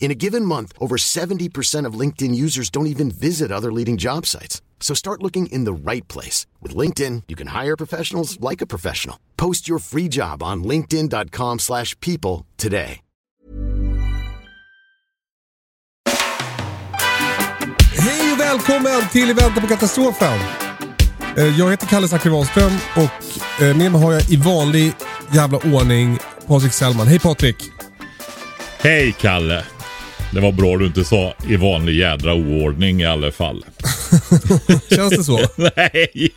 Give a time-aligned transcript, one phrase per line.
[0.00, 4.26] In a given month, over 70% of LinkedIn users don't even visit other leading job
[4.26, 4.60] sites.
[4.80, 6.46] So start looking in the right place.
[6.60, 9.16] With LinkedIn, you can hire professionals like a professional.
[9.36, 13.00] Post your free job on linkedin.com slash people today.
[17.98, 20.38] Hej och välkommen till I väntan på katastrofen.
[21.36, 24.92] Eh, Jag heter Kalle Zackari Wahlström och eh, med mig har jag i vanlig
[25.34, 27.06] jävla ordning Patrik Sellman.
[27.06, 27.56] Hej Patrik!
[28.78, 29.64] Hej Kalle!
[30.34, 33.64] Det var bra du inte sa i vanlig jädra oordning i alla fall.
[34.90, 35.38] Känns det så?
[35.56, 36.32] Nej!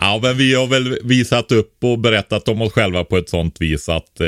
[0.00, 3.60] ja, men vi har väl visat upp och berättat om oss själva på ett sånt
[3.60, 4.26] vis att eh,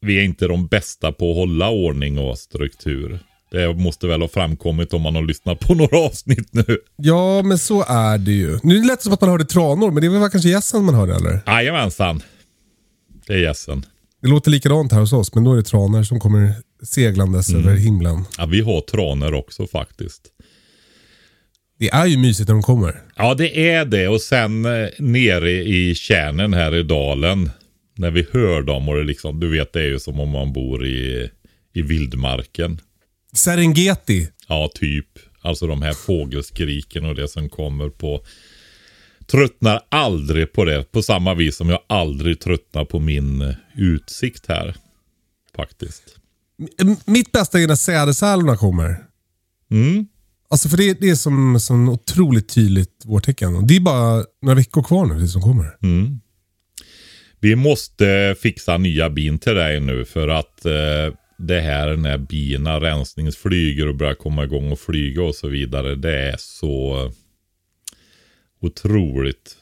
[0.00, 3.18] vi är inte de bästa på att hålla ordning och struktur.
[3.50, 6.78] Det måste väl ha framkommit om man har lyssnat på några avsnitt nu.
[6.96, 8.58] Ja, men så är det ju.
[8.62, 11.14] Nu lät det som att man hörde tranor, men det var kanske gässen man hörde
[11.14, 11.40] eller?
[11.46, 12.22] Jajamensan.
[13.26, 13.86] Det är gässen.
[14.22, 16.54] Det låter likadant här hos oss, men då är det tranor som kommer
[16.84, 18.24] seglandes över himlen.
[18.38, 20.22] Ja, vi har tranor också faktiskt.
[21.78, 23.02] Det är ju mysigt när de kommer.
[23.16, 24.08] Ja, det är det.
[24.08, 27.50] Och sen eh, nere i kärnen här i dalen.
[27.96, 30.52] När vi hör dem och det liksom, du vet det är ju som om man
[30.52, 31.30] bor i,
[31.72, 32.80] i vildmarken.
[33.32, 34.28] Serengeti.
[34.48, 35.08] Ja, typ.
[35.40, 38.24] Alltså de här fågelskriken och det som kommer på.
[39.26, 40.92] Tröttnar aldrig på det.
[40.92, 44.74] På samma vis som jag aldrig tröttnar på min eh, utsikt här.
[45.56, 46.16] Faktiskt.
[47.04, 48.96] Mitt bästa är när sädesärlorna kommer.
[49.70, 50.06] Mm.
[50.50, 53.66] Alltså för det, det är som, som otroligt tydligt vårtecken.
[53.66, 55.76] Det är bara några veckor kvar nu tills de kommer.
[55.82, 56.20] Mm.
[57.40, 62.80] Vi måste fixa nya bin till dig nu för att eh, det här när bina
[62.80, 65.94] rensningsflyger och börjar komma igång och flyga och så vidare.
[65.94, 67.12] Det är så
[68.60, 69.56] otroligt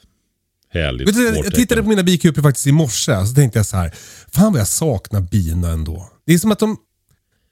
[0.72, 1.08] härligt.
[1.08, 3.92] Vet du, jag tittade på mina bikupor faktiskt i morse, så tänkte jag så här.
[4.32, 6.08] Fan vad jag saknar bina ändå.
[6.26, 6.76] Det är som att de...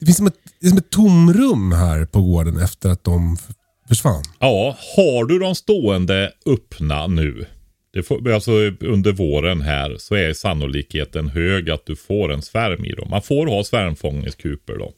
[0.00, 3.36] Det finns som ett, det är som ett tomrum här på gården efter att de
[3.88, 4.22] försvann.
[4.38, 7.47] Ja, har du de stående öppna nu.
[7.92, 12.84] Det får, alltså under våren här så är sannolikheten hög att du får en svärm
[12.84, 13.10] i dem.
[13.10, 14.92] Man får ha svärmfångningskuper då.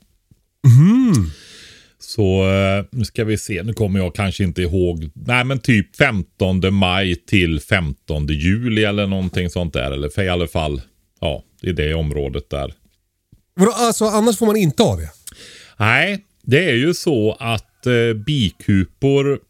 [2.02, 5.10] Så eh, nu ska vi se, nu kommer jag kanske inte ihåg.
[5.14, 9.90] Nej men typ 15 maj till 15 juli eller någonting sånt där.
[9.90, 10.80] Eller för i alla fall,
[11.20, 12.74] ja är det området där.
[13.54, 15.10] Vadå, alltså, annars får man inte ha det?
[15.78, 19.40] Nej, det är ju så att eh, bikupor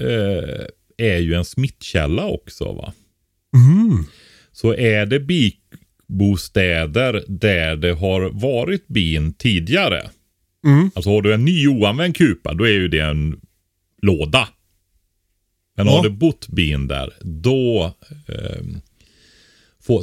[0.00, 0.64] eh,
[0.96, 2.92] är ju en smittkälla också va.
[4.52, 10.10] Så är det bikbostäder där det har varit bin tidigare.
[10.94, 13.40] Alltså har du en ny oanvänd kupa då är ju det en
[14.02, 14.48] låda.
[15.76, 15.92] Men Ja.
[15.92, 17.94] har det bott bin där då
[18.28, 18.62] eh,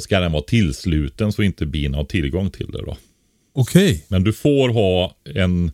[0.00, 2.96] ska den vara tillsluten så inte bin har tillgång till det då.
[3.54, 4.04] Okej.
[4.08, 5.72] Men du får ha en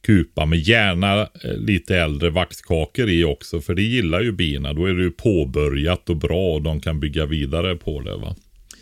[0.00, 3.60] kupa med gärna eh, lite äldre vaxkakor i också.
[3.60, 4.72] För det gillar ju bina.
[4.72, 8.16] Då är det ju påbörjat och bra och de kan bygga vidare på det.
[8.16, 8.36] va.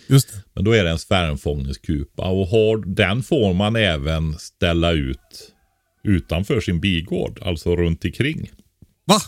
[0.07, 0.43] Just det.
[0.55, 2.29] Men då är det en svärmfångningskupa.
[2.29, 5.53] Och har, den får man även ställa ut
[6.05, 7.39] utanför sin bigård.
[7.43, 8.51] Alltså runt omkring.
[9.05, 9.21] Va?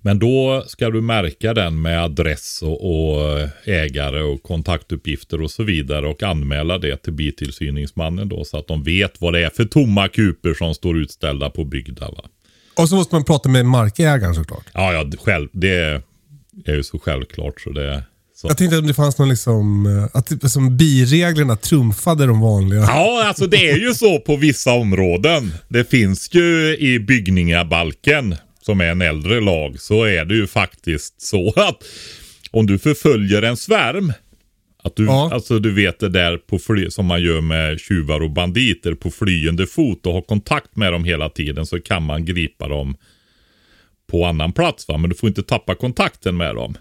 [0.00, 5.62] Men då ska du märka den med adress och, och ägare och kontaktuppgifter och så
[5.62, 9.64] vidare och anmäla det till bitillsyningsmannen då så att de vet vad det är för
[9.64, 12.10] tomma kuper som står utställda på byggda.
[12.10, 12.24] Va?
[12.76, 14.64] Och så måste man prata med markägaren såklart.
[14.74, 16.02] Ja, ja, själv, det
[16.64, 18.02] är ju så självklart så det
[18.40, 18.48] så.
[18.48, 22.80] Jag tänkte att det fanns någon liksom, eh, att det- som bireglerna trumfade de vanliga.
[22.80, 25.52] Ja, alltså det är ju så på vissa områden.
[25.68, 31.20] Det finns ju i byggningabalken, som är en äldre lag, så är det ju faktiskt
[31.22, 31.82] så att
[32.50, 34.12] om du förföljer en svärm,
[34.82, 35.30] att du, Ja.
[35.34, 39.10] alltså du vet det där på fly, som man gör med tjuvar och banditer på
[39.10, 42.96] flyende fot och har kontakt med dem hela tiden så kan man gripa dem
[44.10, 44.88] på annan plats.
[44.88, 44.98] Va?
[44.98, 46.74] Men du får inte tappa kontakten med dem.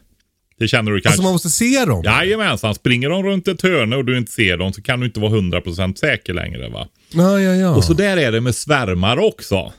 [0.59, 1.09] Det känner du kanske.
[1.09, 2.03] Alltså man måste se dem?
[2.03, 5.19] Jajamensan, springer de runt ett hörne och du inte ser dem så kan du inte
[5.19, 6.87] vara 100% säker längre va.
[7.13, 7.75] Ja, ja, ja.
[7.75, 9.73] Och så där är det med svärmar också.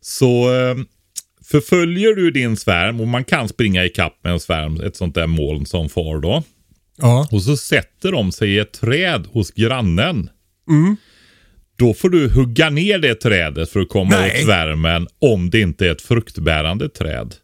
[0.00, 0.76] Så eh,
[1.44, 5.14] förföljer du din svärm och man kan springa i kapp med en svärm, ett sånt
[5.14, 6.42] där moln som far då.
[6.96, 7.28] ja.
[7.30, 10.30] Och så sätter de sig i ett träd hos grannen.
[11.78, 14.30] Då får du hugga ner det trädet för att komma Nej.
[14.30, 17.34] åt svärmen om det inte är ett fruktbärande träd.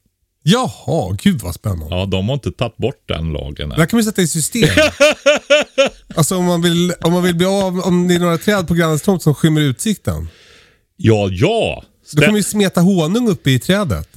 [0.43, 1.87] Jaha, gud vad spännande.
[1.91, 3.79] Ja, de har inte tagit bort den lagen än.
[3.79, 4.69] här kan vi sätta i system.
[6.17, 8.75] alltså om man, vill, om man vill bli av, om det är några träd på
[8.75, 10.29] grannens tomt som skymmer utsikten.
[10.97, 11.85] Ja, ja.
[12.13, 14.09] Då kan vi smeta honung uppe i trädet.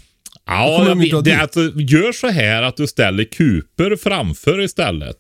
[0.46, 1.40] Ja, kommer jag de det, dit.
[1.42, 5.18] alltså, gör så här att du ställer kuper framför istället.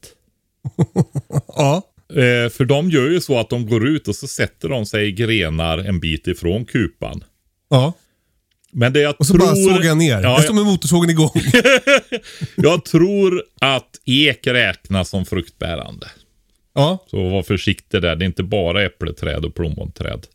[1.47, 1.81] Ja.
[2.09, 5.07] Eh, för de gör ju så att de går ut och så sätter de sig
[5.07, 7.23] i grenar en bit ifrån kupan.
[7.69, 7.93] Ja.
[8.77, 9.45] Men det jag Och så tror...
[9.45, 10.21] bara sågar jag ner.
[10.21, 11.31] Ja, jag står med motorsågen igång.
[12.55, 16.07] jag tror att ek räknas som fruktbärande.
[16.73, 17.05] ja.
[17.11, 18.15] Så var försiktig där.
[18.15, 20.27] Det är inte bara äppleträd och plommonträd.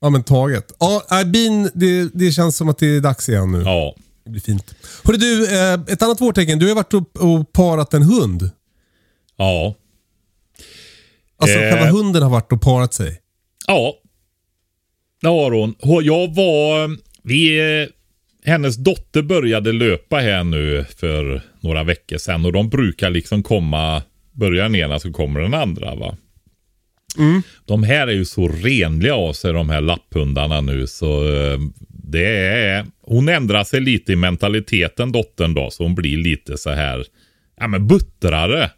[0.00, 0.72] ja, men taget.
[0.78, 3.62] Ja, äh, bin, det, det känns som att det är dags igen nu.
[3.62, 3.94] Ja.
[4.24, 4.74] Det blir fint.
[5.04, 6.58] Hörru du, eh, ett annat vårtecken.
[6.58, 8.50] Du har varit och, och parat en hund.
[9.36, 9.74] Ja.
[11.38, 11.70] Alltså Eh.
[11.70, 13.20] själva hunden har varit och parat sig.
[13.66, 13.94] Ja.
[15.22, 15.50] Det har.
[15.86, 16.96] Hon- Jag var...
[17.22, 17.88] Vi, eh,
[18.44, 24.02] hennes dotter började löpa här nu för några veckor sedan och de brukar liksom komma...
[24.32, 26.16] Börjar den ena så kommer den andra va.
[27.64, 31.58] De här är ju så renliga av sig de här lapphundarna nu så eh,
[31.88, 32.86] det är...
[33.02, 37.04] Hon ändrar sig lite i mentaliteten dottern då så hon blir lite så här...
[37.60, 38.70] Ja men buttrare.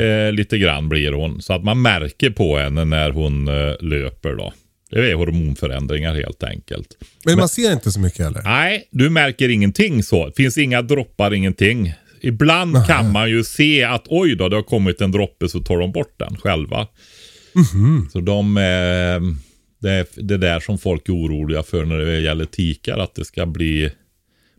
[0.00, 1.42] Eh, lite grann blir hon.
[1.42, 4.52] Så att man märker på henne när hon eh, löper då.
[4.90, 6.96] Det är hormonförändringar helt enkelt.
[7.24, 8.42] Men, man ser inte så mycket heller.
[8.44, 10.26] Nej, du märker ingenting så.
[10.26, 11.94] Det finns inga droppar, ingenting.
[12.20, 15.78] Ibland kan man ju se att oj då, det har kommit en droppe så tar
[15.78, 16.86] de bort den själva.
[18.12, 18.62] Så de, eh,
[19.80, 23.24] det är det där som folk är oroliga för när det gäller tikar, att det
[23.24, 23.90] ska bli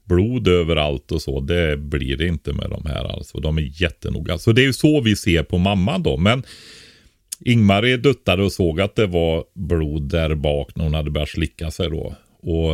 [0.06, 1.40] blod överallt och så.
[1.40, 3.40] Det blir det inte med de här alltså.
[3.40, 4.38] De är jättenoga.
[4.38, 6.18] Så det är ju så vi ser på mamman då.
[6.18, 6.44] Men
[7.46, 11.72] Ingmarie duttade och såg att det var blod där bak när hon hade börjat slicka
[11.72, 12.16] sig då.
[12.42, 12.74] Och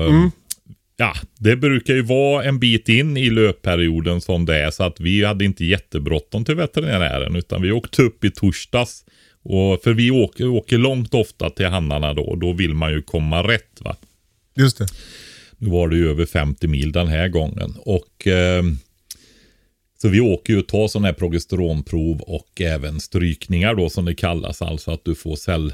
[0.97, 4.71] ja, det brukar ju vara en bit in i löpperioden som det är.
[4.71, 9.05] Så att vi hade inte jättebråttom till veterinären utan vi åkte upp i torsdags.
[9.43, 13.01] Och, för vi åker, åker långt ofta till hannarna då och då vill man ju
[13.01, 13.95] komma rätt va.
[14.55, 14.87] Just det.
[15.57, 17.75] Nu var det ju över 50 mil den här gången.
[17.85, 18.63] Och eh,
[20.01, 24.15] Så vi åker ju och tar sådana här progesteronprov och även strykningar då som det
[24.15, 24.61] kallas.
[24.61, 25.73] Alltså att du får cell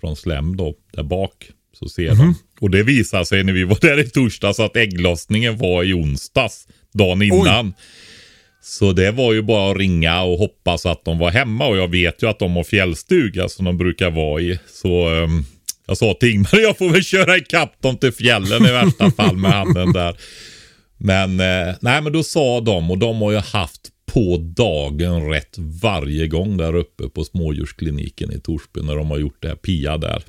[0.00, 1.50] från slem då där bak.
[1.78, 2.34] Så ser de.
[2.60, 6.68] Och det visar sig när vi var där i torsdags att ägglossningen var i onsdags.
[6.92, 7.74] Dagen innan.
[8.62, 11.66] Så det var ju bara att ringa och hoppas att de var hemma.
[11.66, 14.58] Och jag vet ju att de har fjällstuga som de brukar vara i.
[14.66, 15.44] Så um,
[15.86, 19.36] jag sa till Ingmar, jag får väl köra ikapp dem till fjällen i värsta fall
[19.36, 20.16] med handen där.
[21.04, 25.58] Men eh, nej, men då sa de och de har ju haft på dagen rätt
[25.82, 29.98] varje gång där uppe på smådjurskliniken i Torsby när de har gjort det här Pia
[29.98, 30.22] där.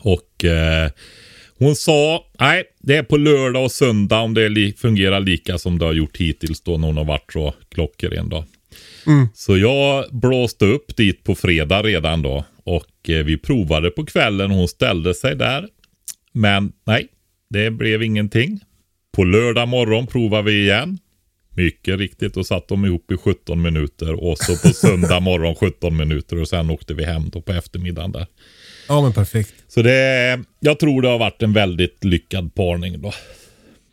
[0.00, 0.90] Och eh,
[1.58, 5.78] hon sa, nej, det är på lördag och söndag om det li fungerar lika som
[5.78, 8.44] det har gjort hittills då när hon har varit så klockren då.
[9.34, 14.50] Så jag blåste upp dit på fredag redan då och eh, vi provade på kvällen.
[14.50, 15.68] Hon ställde sig där.
[16.32, 17.08] Men nej,
[17.50, 18.60] det blev ingenting.
[19.16, 20.98] På lördag morgon provade vi igen.
[21.56, 25.96] Mycket riktigt, då satt de ihop i 17 minuter och så på söndag morgon 17
[25.96, 28.26] minuter och sen åkte vi hem då på eftermiddagen där.
[28.88, 29.54] Ja, men perfekt.
[29.68, 33.12] Så det, jag tror det har varit en väldigt lyckad parning då.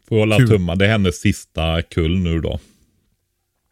[0.09, 0.49] Får hålla Kul.
[0.49, 0.75] tummarna.
[0.75, 2.59] Det är hennes sista kull nu då.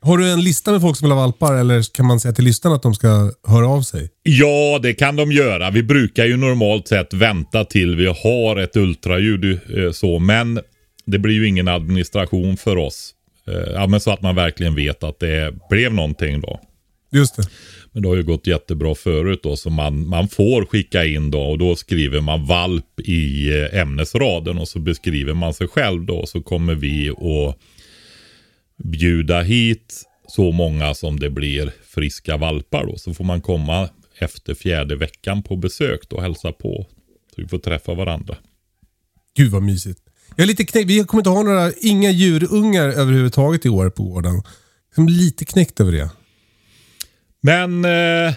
[0.02, 2.44] Har du en lista med folk som vill ha valpar eller kan man säga till
[2.44, 4.10] lyssnarna att de ska höra av sig?
[4.24, 5.72] Ja, det kan de göra.
[5.72, 10.60] Vi brukar ju normalt sett vänta till vi har ett ultraljud eh, så, men
[11.06, 13.14] det blir ju ingen administration för oss.
[13.48, 16.60] Eh, Ja, men så att man verkligen vet att det blev någonting då.
[17.12, 17.44] Just det.
[17.92, 21.42] Men det har ju gått jättebra förut då, så man, man får skicka in då
[21.42, 26.26] och då skriver man valp i eh, ämnesraden och så beskriver man sig själv då.
[26.26, 27.58] Så kommer vi att
[28.84, 32.98] bjuda hit så många som det blir friska valpar då.
[32.98, 36.88] Så får man komma efter fjärde veckan på besök då och hälsa på.
[37.36, 38.38] Så vi får träffa varandra.
[39.38, 40.03] Gud vad mysigt.
[40.36, 40.90] Jag är lite knäckt.
[40.90, 44.42] Vi kommer inte ha några, inga djurungar överhuvudtaget i år på gården.
[44.96, 46.10] Jag är lite knäckt över det.
[47.42, 48.34] Men eh,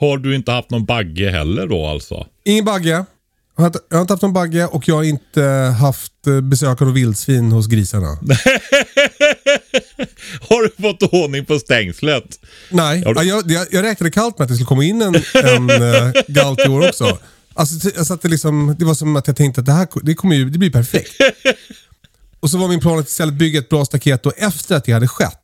[0.00, 2.26] har du inte haft någon bagge heller då alltså?
[2.44, 3.04] Ingen bagge.
[3.56, 5.42] Jag har, inte, jag har inte haft någon bagge och jag har inte
[5.80, 8.06] haft eh, besök av vildsvin hos grisarna.
[10.48, 12.24] Har du fått ordning på stängslet?
[12.70, 15.14] Nej, du- ja, jag, jag, jag räknade kallt med att det skulle komma in en,
[15.34, 17.18] en uh, galt i år också.
[17.54, 20.36] Alltså, att det, liksom, det var som att jag tänkte att det här det kommer
[20.36, 21.12] ju, det blir perfekt.
[22.40, 24.92] Och så var min plan att istället bygga ett bra staket då efter att det
[24.92, 25.38] hade skett.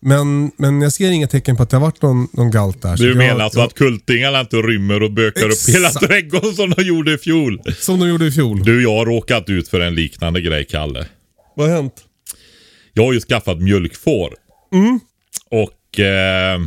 [0.00, 2.96] Men, men jag ser inga tecken på att det har varit någon, någon galt där.
[2.96, 6.06] Du jag- menar alltså jag- att kultingarna inte rymmer och bökar upp hela Exakt.
[6.06, 7.62] trädgården som de gjorde i fjol?
[7.78, 8.62] Som de gjorde i fjol.
[8.64, 11.06] Du, jag har råkat ut för en liknande grej, Kalle.
[11.56, 11.94] Vad har hänt?
[12.92, 14.34] Jag har ju skaffat mjölkfår.
[15.50, 16.60] Och eh,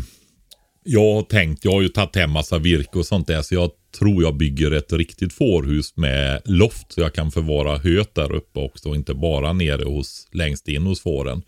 [0.84, 3.42] jag har tänkt, jag har ju tagit hem massa virke och sånt där.
[3.42, 6.92] Så jag tror jag bygger ett riktigt fårhus med loft.
[6.92, 8.90] Så jag kan förvara höet där uppe också.
[8.90, 11.42] Och inte bara nere hos, längst in hos fåren.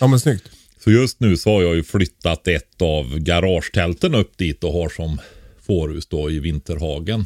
[0.00, 0.50] Ja men snyggt.
[0.84, 4.88] Så just nu så har jag ju flyttat ett av garagetälten upp dit och har
[4.88, 5.18] som
[5.66, 7.24] fårhus då i Vinterhagen.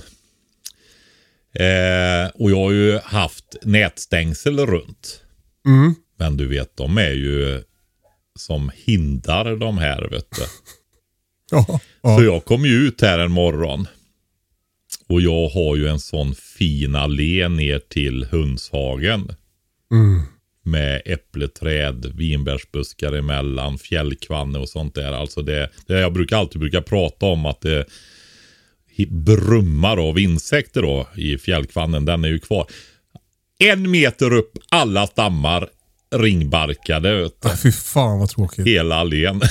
[1.54, 5.20] Eh, och jag har ju haft nätstängsel runt.
[6.18, 7.62] Men du vet, de är ju
[8.38, 10.42] som hindar de här vet du.
[11.50, 12.16] Ja, ja.
[12.16, 13.88] Så jag kom ju ut här en morgon.
[15.08, 19.28] Och jag har ju en sån fin allé ner till Hönshagen.
[20.66, 25.12] Med äppleträd, vinbärsbuskar emellan, fjällkvanne och sånt där.
[25.12, 27.84] Alltså det, det jag brukar alltid brukar prata om att det
[29.08, 32.04] brummar av insekter då i fjällkvannen.
[32.04, 32.66] Den är ju kvar.
[33.58, 35.68] En meter upp, alla stammar
[36.16, 37.14] ringbarkade.
[37.22, 38.66] Vet du Ah, Fy fan vad tråkigt.
[38.66, 39.40] hela allén.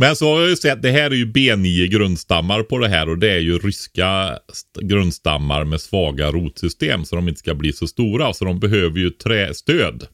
[0.00, 3.08] Men så har jag ju sett, det här är ju B9 grundstammar på det här
[3.08, 7.72] och det är ju ryska st- grundstammar med svaga rotsystem så de inte ska bli
[7.72, 8.32] så stora.
[8.32, 10.06] Så de behöver ju trästöd.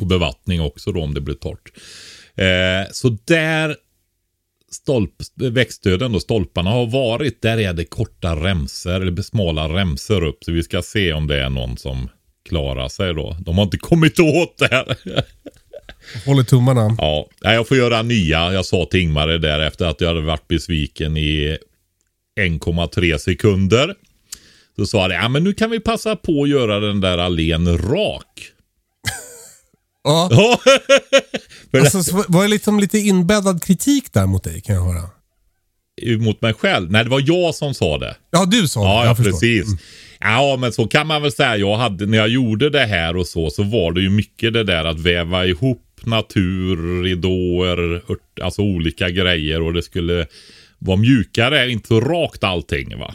[0.00, 1.72] Och bevattning också då om det blir torrt.
[2.34, 3.76] Eh, så där
[4.70, 10.44] stolp, växtstöden och stolparna har varit, där är det korta remsor, eller smala remsor upp.
[10.44, 12.08] Så vi ska se om det är någon som
[12.48, 13.36] klarar sig då.
[13.40, 14.96] De har inte kommit åt det här.
[16.26, 16.96] Håller tummarna.
[16.98, 18.52] Ja, jag får göra nya.
[18.52, 21.58] Jag sa till Ingmar där efter att jag hade varit besviken i
[22.40, 23.94] 1,3 sekunder.
[24.76, 27.78] Så sa det, ja men nu kan vi passa på att göra den där allén
[27.78, 28.24] rak.
[30.04, 30.28] Ja.
[30.30, 30.58] Ja,
[31.80, 35.10] Alltså, så var det liksom lite inbäddad kritik där mot dig kan jag höra?
[36.18, 36.90] mot mig själv.
[36.90, 38.16] Nej, det var jag som sa det.
[38.30, 38.86] Ja, du sa det.
[38.86, 39.68] Ja, jag precis.
[40.20, 41.56] Ja, men så kan man väl säga.
[41.56, 44.64] Jag hade, när jag gjorde det här och så, så var det ju mycket det
[44.64, 48.02] där att väva ihop natur, ridåer,
[48.42, 50.26] alltså olika grejer och det skulle
[50.78, 53.14] vara mjukare, inte så rakt allting va.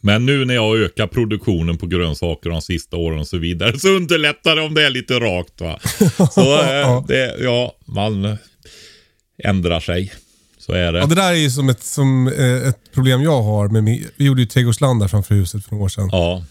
[0.00, 3.88] Men nu när jag ökar produktionen på grönsaker de sista åren och så vidare så
[3.88, 5.78] underlättar det om det är lite rakt va.
[6.30, 8.36] Så eh, det, ja, man
[9.42, 10.12] ändrar sig.
[10.58, 10.98] Så är det.
[10.98, 13.68] Ja, det där är ju som ett, som, eh, ett problem jag har.
[13.68, 16.08] Med min, vi gjorde ju trädgårdsland där framför huset för några år sedan.
[16.12, 16.44] Ja.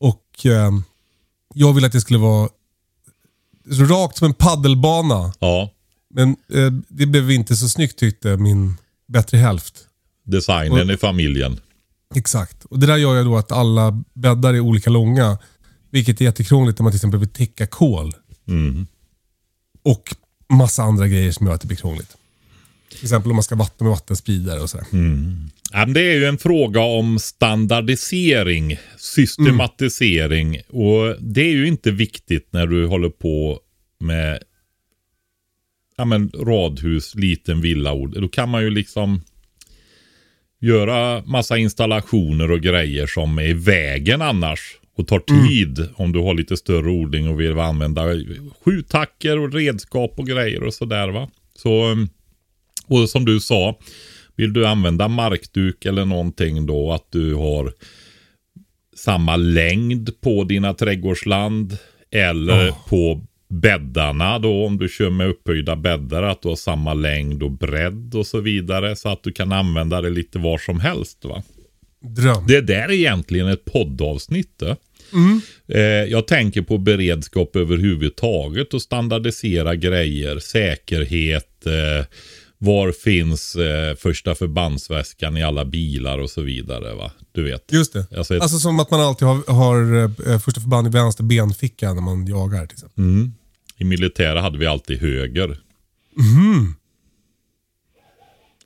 [0.00, 0.70] Och eh,
[1.54, 2.48] jag ville att det skulle vara
[3.70, 5.32] rakt som en paddelbana.
[5.38, 5.70] Ja.
[6.14, 8.76] Men eh, det blev inte så snyggt tyckte min
[9.08, 9.74] bättre hälft.
[10.24, 11.60] Designen i familjen.
[12.14, 12.64] Exakt.
[12.64, 15.38] Och det där gör ju då att alla bäddar är olika långa.
[15.90, 18.14] Vilket är jättekrångligt när man till exempel vill täcka kol.
[19.82, 20.14] Och
[20.48, 22.16] massa andra grejer som gör att det blir krångligt.
[22.96, 24.86] Till exempel om man ska vattna med vattenspridare och sådär.
[25.72, 30.60] Ja, men det är ju en fråga om standardisering, systematisering.
[30.68, 33.60] Och det är ju inte viktigt när du håller på
[34.00, 34.42] med
[35.96, 37.94] ja, men radhus, liten villa.
[37.94, 39.20] Då kan man ju liksom
[40.60, 44.78] göra massa installationer och grejer som är i vägen annars.
[44.96, 48.02] Och tar tid om du har lite större odling och vill använda
[48.64, 51.28] skjutackor och redskap och grejer och sådär va.
[51.54, 52.06] Så,
[52.86, 53.78] och som du sa,
[54.36, 57.72] vill du använda markduk eller någonting då att du har
[58.96, 61.78] samma längd på dina trädgårdsland
[62.10, 67.42] eller på bäddarna då om du kör med upphöjda bäddar att du har samma längd
[67.42, 71.24] och bredd och så vidare så att du kan använda det lite var som helst
[71.24, 71.42] va.
[72.00, 72.46] Dröm.
[72.46, 74.58] Det där är egentligen ett poddavsnitt.
[74.58, 74.76] det.
[75.68, 82.06] Eh, jag tänker på beredskap överhuvudtaget och standardisera grejer, säkerhet, eh,
[82.58, 86.94] var finns eh, första förbandsväskan i alla bilar och så vidare.
[86.94, 87.10] va.
[87.32, 87.72] Du vet.
[87.72, 88.06] Just det.
[88.16, 91.92] Alltså ett- Alltså som att man alltid har, har eh, första förband i vänster benficka
[91.94, 92.66] när man jagar.
[92.66, 93.04] Till exempel.
[93.78, 95.58] I militära hade vi alltid höger.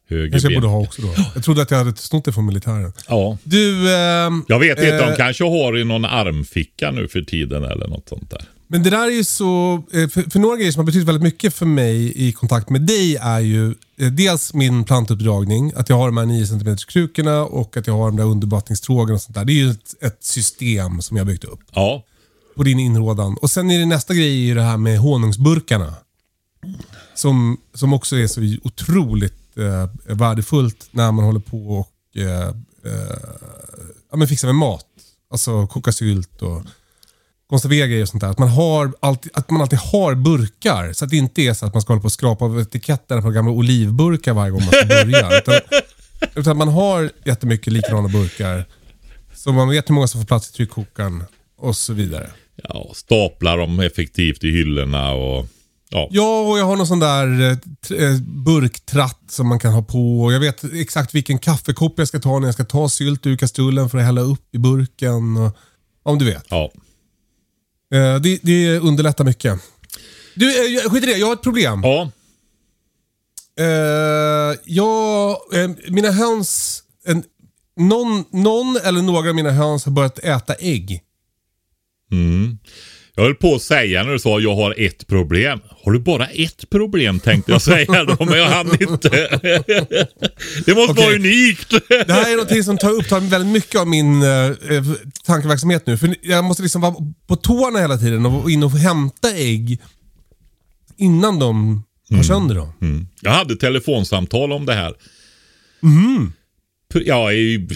[0.08, 0.60] Höger Kanske jag ben.
[0.62, 1.14] borde ha också då.
[1.34, 2.92] Jag trodde att jag hade snott det från militären.
[3.08, 3.38] Ja.
[3.44, 5.16] Du, ehm, Jag vet inte, de Eh.
[5.16, 8.44] kanske har i någon armficka nu för tiden eller något sånt där.
[8.72, 9.74] Men det där är ju så...
[9.92, 12.80] eh, För, för några grejer som har betytt väldigt mycket för mig i kontakt med
[12.82, 15.72] dig är ju eh, dels min plantuppdragning.
[15.76, 19.14] Att jag har de här 9 cm krukorna och att jag har de där undervattningstrågen
[19.14, 19.44] och sånt där.
[19.44, 21.60] Det är ju ett, ett system som jag har byggt upp.
[21.72, 22.04] Ja.
[22.56, 23.36] på din inrådan.
[23.42, 25.94] Och sen är det nästa grej ju det här med honungsburkarna.
[27.14, 32.48] Som, som också är så otroligt eh, värdefullt när man håller på och eh,
[32.84, 33.18] eh,
[34.10, 34.86] ja, men fixar med mat.
[35.30, 36.62] Alltså koka sylt och
[37.50, 38.28] konservera grejer och sånt där.
[38.28, 40.92] Att man, har alltid, att man alltid har burkar.
[40.92, 43.22] Så att det inte är så att man ska hålla på och skrapa av etiketterna
[43.22, 45.38] på gamla olivburkar varje gång man ska börja.
[45.38, 45.54] utan,
[46.34, 48.64] utan man har jättemycket likadana burkar.
[49.34, 51.24] Så man vet hur många som får plats i tryckkokaren
[51.58, 52.30] och så vidare.
[52.68, 55.46] Ja, staplar dem effektivt i hyllorna och
[55.88, 56.08] ja.
[56.10, 60.22] Ja, och jag har någon sån där eh, eh, burktratt som man kan ha på.
[60.22, 63.36] Och jag vet exakt vilken kaffekopp jag ska ta när jag ska ta sylt ur
[63.36, 65.36] kastrullen för att hälla upp i burken.
[65.36, 65.56] Och,
[66.02, 66.44] om du vet.
[66.48, 66.70] ja.
[67.94, 69.60] Eh, det, det underlättar mycket.
[70.34, 71.16] Du, eh, skit i det.
[71.18, 71.80] Jag har ett problem.
[71.82, 72.10] Ja,
[73.60, 75.36] Eh, jag,
[75.88, 76.82] mina höns...
[77.04, 77.24] En,
[77.76, 81.02] någon, någon eller några av mina höns har börjat äta ägg.
[83.14, 85.60] Jag höll på att säga när du sa jag har ett problem.
[85.84, 89.08] Har du bara ett problem tänkte jag säga då, men jag hann inte.
[90.66, 91.14] Det måste vara Okej.
[91.14, 91.70] unikt.
[91.88, 94.84] Det här är någonting som tar upptar väldigt mycket av min eh, eh,
[95.26, 95.98] tankeverksamhet nu.
[95.98, 96.94] För jag måste liksom vara
[97.26, 99.78] på tårna hela tiden och vara inne och hämta ägg
[100.96, 101.82] innan de
[102.16, 102.72] har sönder dem.
[102.82, 103.06] Mm.
[103.20, 104.94] Jag hade telefonsamtal om det här.
[106.94, 107.68] Pr- Ja, i,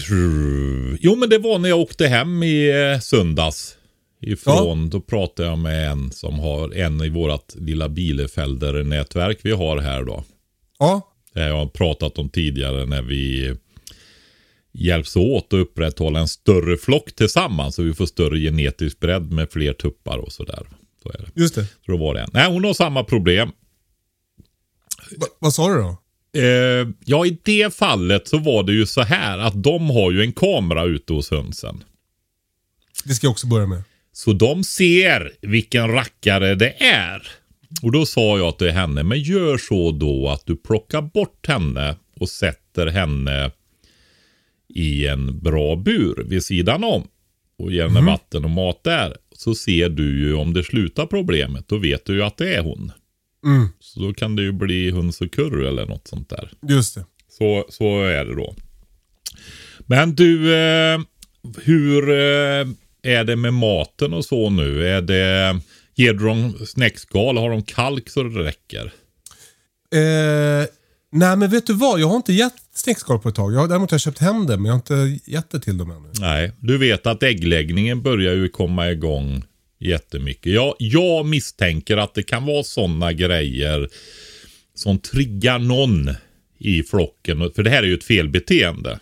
[0.99, 3.75] jo men det var när jag åkte hem i eh, söndags.
[4.21, 9.77] Ifrån, då pratade jag med en som har en i vårat lilla Bielefelder-nätverk vi har
[9.77, 10.23] här då.
[10.79, 13.55] Ja, Det har jag pratat om tidigare när vi
[14.71, 17.75] hjälps åt att upprätthålla en större flock tillsammans.
[17.75, 20.67] Så vi får större genetisk bredd med fler tuppar och sådär.
[21.03, 21.41] Så är det.
[21.41, 21.65] just det.
[21.65, 22.29] Så då var det en.
[22.33, 23.51] Nej, hon har samma problem.
[25.17, 25.97] Va, vad sa du då?
[26.41, 30.21] Eh, ja, i det fallet så var det ju så här att de har ju
[30.21, 31.83] en kamera ute hos hönsen.
[33.03, 33.83] Det ska jag också börja med.
[34.17, 37.27] Så de ser vilken rackare det är.
[37.81, 41.95] Och då sa jag till henne, men gör så då att du plockar bort henne
[42.19, 43.51] och sätter henne
[44.69, 47.07] i en bra bur vid sidan om.
[47.57, 49.17] Och ger henne vatten och mat där.
[49.31, 51.67] Så ser du ju om det slutar problemet.
[51.67, 52.91] Då vet du ju att det är hon.
[53.45, 56.51] Mm, Så då kan det ju bli höns och kurr eller något sånt där.
[56.69, 57.05] just det.
[57.29, 58.55] Så, så är det då.
[59.79, 60.99] Men du, eh,
[61.63, 62.67] hur eh,
[63.05, 64.87] är det med maten och så nu?
[64.87, 65.59] Är det,
[65.95, 67.37] ger du dem snäckskal?
[67.37, 68.85] Har de kalk så det räcker?
[69.93, 70.67] Eh,
[71.11, 71.99] nej, men vet du vad?
[71.99, 73.53] Jag har inte gett snäckskal på ett tag.
[73.53, 75.77] Jag har, däremot har jag köpt hem det, men jag har inte gett det till
[75.77, 76.09] dem ännu.
[76.19, 79.43] Nej, du vet att äggläggningen börjar ju komma igång
[79.79, 80.53] jättemycket.
[80.53, 83.89] Jag, jag misstänker att det kan vara sådana grejer
[84.75, 86.09] som triggar någon
[86.57, 87.51] i flocken.
[87.55, 88.99] För det här är ju ett felbeteende.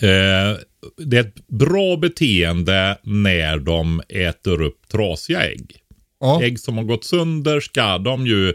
[0.00, 0.58] Eh,
[0.96, 5.76] det är ett bra beteende när de äter upp trasiga ägg.
[6.20, 8.54] Ja, Ägg som har gått sönder ska de ju,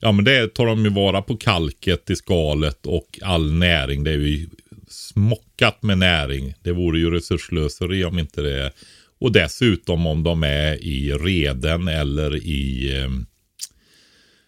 [0.00, 4.04] ja men det tar de ju vara på kalket i skalet och all näring.
[4.04, 4.48] Det är ju
[4.88, 6.54] smockat med näring.
[6.62, 8.72] Det vore ju resurslöseri om inte det
[9.20, 13.10] Och dessutom om de är i reden eller i eh,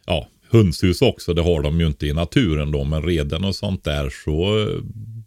[0.06, 1.34] ja, hönshus också.
[1.34, 2.84] Det har de ju inte i naturen då.
[2.84, 4.68] Men reden och sånt där så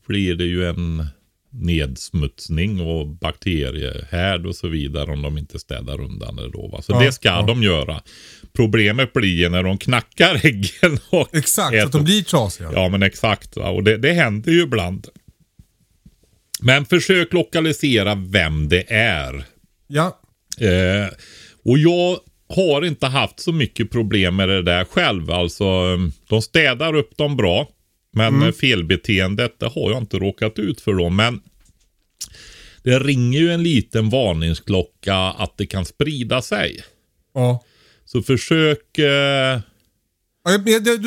[0.08, 1.08] blir det ju en
[1.54, 6.68] nedsmutsning och bakteriehärd och så vidare om de inte städar undan det då.
[6.68, 6.82] Va?
[6.82, 7.42] Så Ja, det ska ja.
[7.48, 8.02] de göra.
[8.54, 11.74] Problemet blir ju när de knackar äggen och exakt.
[11.74, 12.72] Äter att de blir trasiga.
[12.74, 13.56] Ja, men exakt.
[13.58, 13.70] Va?
[13.70, 15.08] Och det, det händer ju ibland.
[16.62, 19.46] Men försök lokalisera vem det är.
[19.88, 20.20] Ja.
[20.60, 21.14] Eh,
[21.66, 22.18] och jag
[22.56, 25.32] har inte haft så mycket problem med det där själv.
[25.32, 25.98] Alltså,
[26.30, 27.68] de städar upp dem bra.
[28.16, 28.54] Men mm.
[28.54, 31.10] felbeteendet, det har jag inte råkat ut för då.
[31.10, 31.42] Men
[32.84, 36.84] det ringer ju en liten varningsklocka att det kan sprida sig.
[37.34, 37.64] ja.
[38.06, 38.98] Så försök...
[38.98, 39.60] Eh,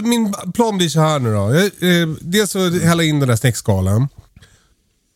[0.04, 1.50] Min plan blir så här nu då.
[1.86, 4.08] Eh, dels så hälla in den där snäckskalen.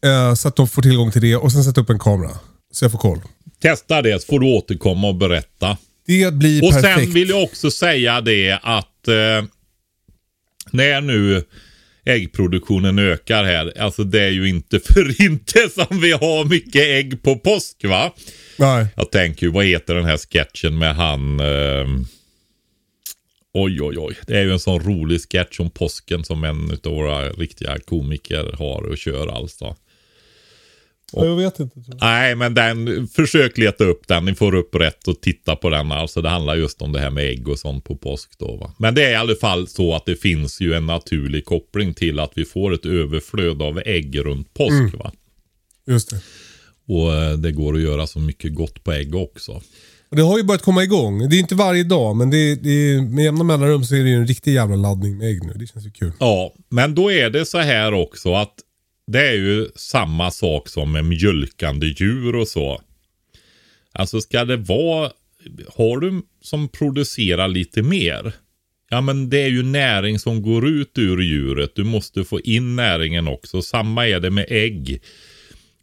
[0.05, 2.31] Eh, så att de får tillgång till det och sen sätta upp en kamera.
[2.73, 3.21] Så jag får koll.
[3.61, 5.77] testa det så får du återkomma och berätta.
[6.07, 7.01] Det blir Och perfekt.
[7.05, 9.45] sen vill jag också säga det att eh,
[10.71, 11.45] när nu
[12.05, 17.23] äggproduktionen ökar här, alltså det är ju inte för inte som vi har mycket ägg
[17.23, 18.13] på påsk va?
[18.59, 18.87] Nej.
[18.97, 21.41] Jag tänker ju, vad heter den här sketchen med han...
[21.41, 21.87] Eh,
[23.55, 24.17] oj, oj, oj.
[24.27, 28.55] Det är ju en sån rolig sketch om påsken som en av våra riktiga komiker
[28.59, 29.77] har och kör alltså.
[31.13, 31.81] Jag vet inte.
[31.87, 31.99] Jag.
[32.01, 34.25] Nej, men den, försök leta upp den.
[34.25, 35.93] Ni får upp rätt och titta på den.
[35.93, 38.73] Alltså det handlar just om det här med ägg och sånt på påsk då va.
[38.79, 42.19] Men det är i alla fall så att det finns ju en naturlig koppling till
[42.19, 45.13] att vi får ett överflöd av ägg runt påsk va.
[45.87, 46.21] Just det.
[46.89, 49.63] Och eh, det går att göra så mycket gott på ägg också.
[50.11, 51.29] Och det har ju börjat komma igång.
[51.29, 54.03] Det är inte varje dag, men det är, det är, med jämna mellanrum så är
[54.03, 55.53] det ju en riktig jävla laddning med ägg nu.
[55.53, 56.13] Det känns ju kul.
[56.19, 58.55] Ja, men då är det så här också att
[59.13, 62.81] det är ju samma sak som med mjölkande djur och så.
[63.93, 65.11] Alltså ska det vara,
[65.77, 68.33] har du som producerar lite mer.
[68.91, 71.75] Ja men det är ju näring som går ut ur djuret.
[71.75, 73.63] Du måste få in näringen också.
[73.63, 75.03] Samma är det med ägg.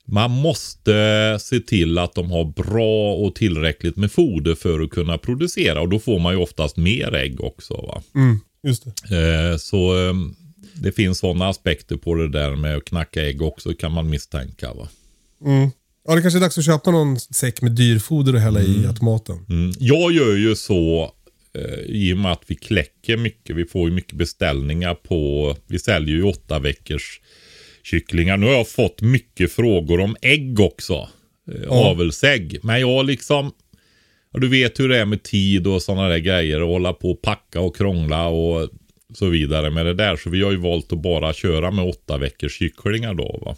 [0.05, 5.17] Man måste se till att de har bra och tillräckligt med foder för att kunna
[5.17, 5.81] producera.
[5.81, 7.73] Och då får man ju oftast mer ägg också.
[7.73, 8.01] Va?
[8.15, 9.51] Mm, just det.
[9.51, 10.13] Eh, så eh,
[10.81, 14.73] det finns sådana aspekter på det där med att knacka ägg också kan man misstänka.
[14.73, 14.87] Va?
[15.45, 15.69] Mm.
[16.07, 19.45] Ja, det kanske är dags att köpa någon säck med dyrfoder och hälla i automaten.
[19.49, 19.73] Mm.
[19.79, 21.11] Jag gör ju så
[21.53, 23.55] eh, i och med att vi kläcker mycket.
[23.55, 27.21] Vi får ju mycket beställningar på, vi säljer ju åtta veckors
[27.83, 28.37] kycklingar.
[28.37, 30.93] Nu har jag fått mycket frågor om ägg också.
[30.93, 31.89] Eh, Ja.
[31.89, 32.59] Avelsägg.
[32.63, 33.51] Men jag liksom,
[34.33, 36.61] du vet hur det är med tid och sådana där grejer.
[36.61, 38.69] Och hålla på och packa och krångla och
[39.13, 40.15] så vidare med det där.
[40.15, 43.55] Så vi har ju valt att bara köra med åtta veckors kycklingar då va.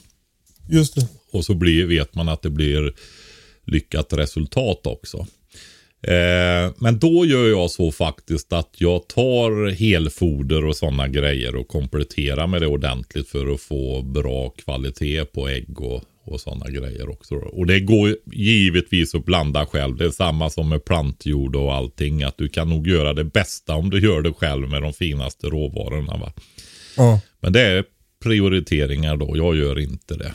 [0.70, 1.08] Just det.
[1.32, 2.94] Och så blir, vet man att det blir
[3.66, 5.28] lyckat resultat också.
[6.02, 11.68] Eh, men då gör jag så faktiskt att jag tar helfoder och sådana grejer och
[11.68, 17.10] kompletterar med det ordentligt för att få bra kvalitet på ägg och, och sådana grejer
[17.10, 17.36] också.
[17.36, 19.98] Och det går givetvis att blanda själv.
[19.98, 22.24] Det är samma som med plantjord och allting.
[22.24, 25.48] Att du kan nog göra det bästa om du gör det själv med de finaste
[25.48, 26.18] råvarorna.
[26.18, 26.34] Va?
[26.98, 27.22] Ja.
[27.42, 27.84] Men det är
[28.24, 29.38] prioriteringar då.
[29.38, 30.34] Jag gör inte det.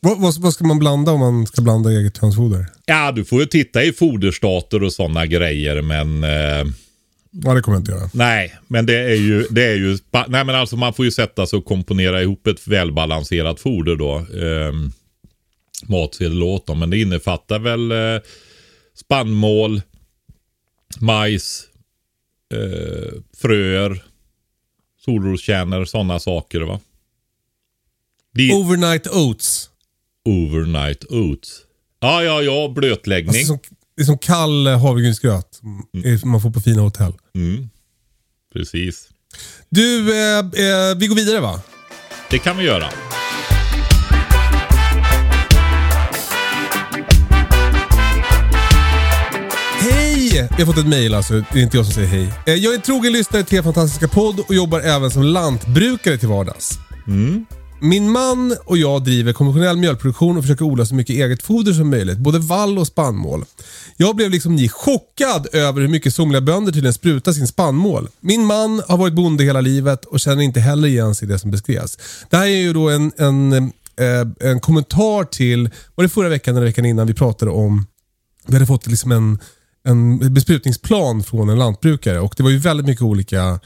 [0.00, 2.66] Vad, vad, vad ska man blanda om man ska blanda eget hönsfoder?
[2.86, 6.72] Ja, du får ju titta i foderstater och sådana grejer, men eh,
[7.44, 8.10] Ja, det kommer jag inte göra.
[8.14, 11.46] nej, men det är ju, det är ju, nej men alltså man får ju sätta
[11.46, 14.16] sig och komponera ihop ett välbalanserat foder då.
[14.16, 14.72] Eh,
[15.82, 18.22] matsedel åt dem, men det innefattar väl eh,
[18.94, 19.82] spannmål,
[21.00, 21.62] majs,
[22.54, 24.04] eh, fröer,
[25.04, 26.80] solroskärnor, sådana saker va.
[28.34, 29.70] Di- Overnight oats.
[30.24, 31.60] overnight oats.
[32.00, 33.28] Ja, ja, ja, blötläggning.
[33.36, 33.58] Alltså, som,
[33.96, 35.60] det är som kall eh, havregrynsgröt.
[35.94, 36.18] Mm.
[36.24, 37.12] Man får på fina hotell.
[37.34, 37.68] Mm.
[38.52, 39.08] Precis.
[39.68, 41.62] Du, eh, eh, vi går vidare va?
[42.30, 42.88] Det kan vi göra.
[50.34, 50.48] Hej!
[50.56, 51.34] Vi har fått ett mail alltså.
[51.52, 52.32] Det är inte jag som säger hej.
[52.46, 56.28] Eh, Jag är trogen lyssnare till er fantastiska podd och jobbar även som lantbrukare till
[56.28, 56.78] vardags.
[57.80, 61.90] Min man och jag driver konventionell mjölkproduktion och försöker odla så mycket eget foder som
[61.90, 63.44] möjligt, både vall och spannmål.
[63.96, 68.08] Jag blev liksom ni chockad över hur mycket somliga bönder tydligen sprutar sin spannmål.
[68.20, 71.38] Min man har varit bonde hela livet och känner inte heller igen sig i det
[71.38, 71.98] som beskrevs.
[72.30, 76.56] Det här är ju då en, en, eh, en kommentar till, var det förra veckan
[76.56, 77.86] eller veckan innan vi pratade om,
[78.46, 79.38] vi hade fått liksom en,
[79.88, 83.60] en besprutningsplan från en lantbrukare och det var ju väldigt mycket olika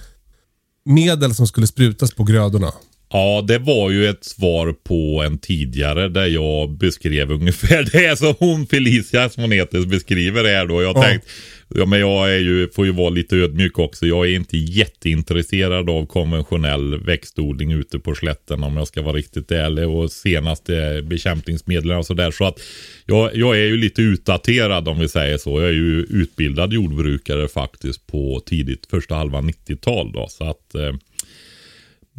[0.85, 2.73] medel som skulle sprutas på grödorna.
[3.11, 8.35] Ja, det var ju ett svar på en tidigare där jag beskrev ungefär det som
[8.39, 10.83] hon Felicia, som hon heter, beskriver här då.
[10.83, 11.03] Jag Ja.
[11.03, 11.27] tänkt,
[11.75, 14.07] ja men jag är ju, får ju vara lite ödmjuk också.
[14.07, 19.51] Jag är inte jätteintresserad av konventionell växtodling ute på slätten om jag ska vara riktigt
[19.51, 19.89] ärlig.
[19.89, 22.31] Och senaste bekämpningsmedlen och sådär.
[22.31, 22.61] Så att
[23.07, 25.61] jag, jag är ju lite utdaterad om vi säger så.
[25.61, 30.27] Jag är ju utbildad jordbrukare faktiskt på tidigt första halva 90-tal då.
[30.31, 30.93] Så att eh,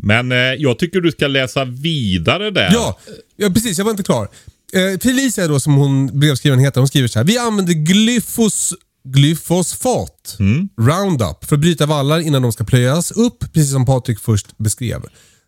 [0.03, 2.69] men eh, jag tycker du ska läsa vidare där.
[2.73, 2.99] Ja,
[3.35, 3.77] ja precis.
[3.77, 4.27] Jag var inte klar.
[4.73, 7.25] Eh, Felicia då, som hon brevskrivaren heter, hon skriver så här.
[7.25, 10.37] Vi använder glyfos, glyfosfat,
[10.81, 15.01] Roundup, för att bryta vallar innan de ska plöjas upp, precis som Patrik först beskrev.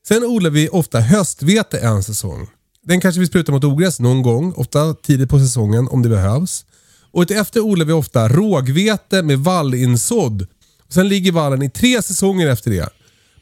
[0.07, 2.47] Sen odlar vi ofta höstvete en säsong.
[2.83, 6.65] Den kanske vi sprutar mot ogräs någon gång, ofta tidigt på säsongen om det behövs.
[7.11, 10.47] Och efter odlar vi ofta rågvete med vallinsådd.
[10.89, 12.89] Sen ligger vallen i tre säsonger efter det.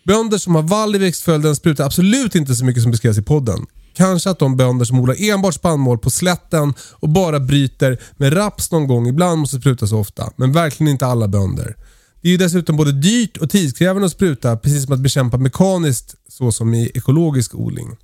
[0.10, 3.66] Bönder som har vall i växtföljden sprutar absolut inte så mycket som beskrevs i podden.
[3.94, 8.72] Kanske att de bönder som odlar enbart spannmål på slätten och bara bryter med raps
[8.72, 10.32] någon gång ibland måste spruta så ofta.
[10.36, 11.76] Men verkligen inte alla bönder.
[12.22, 16.16] Det är ju dessutom både dyrt och tidskrävande att spruta, precis som att bekämpa mekaniskt
[16.30, 17.98] så som i ekologisk odling.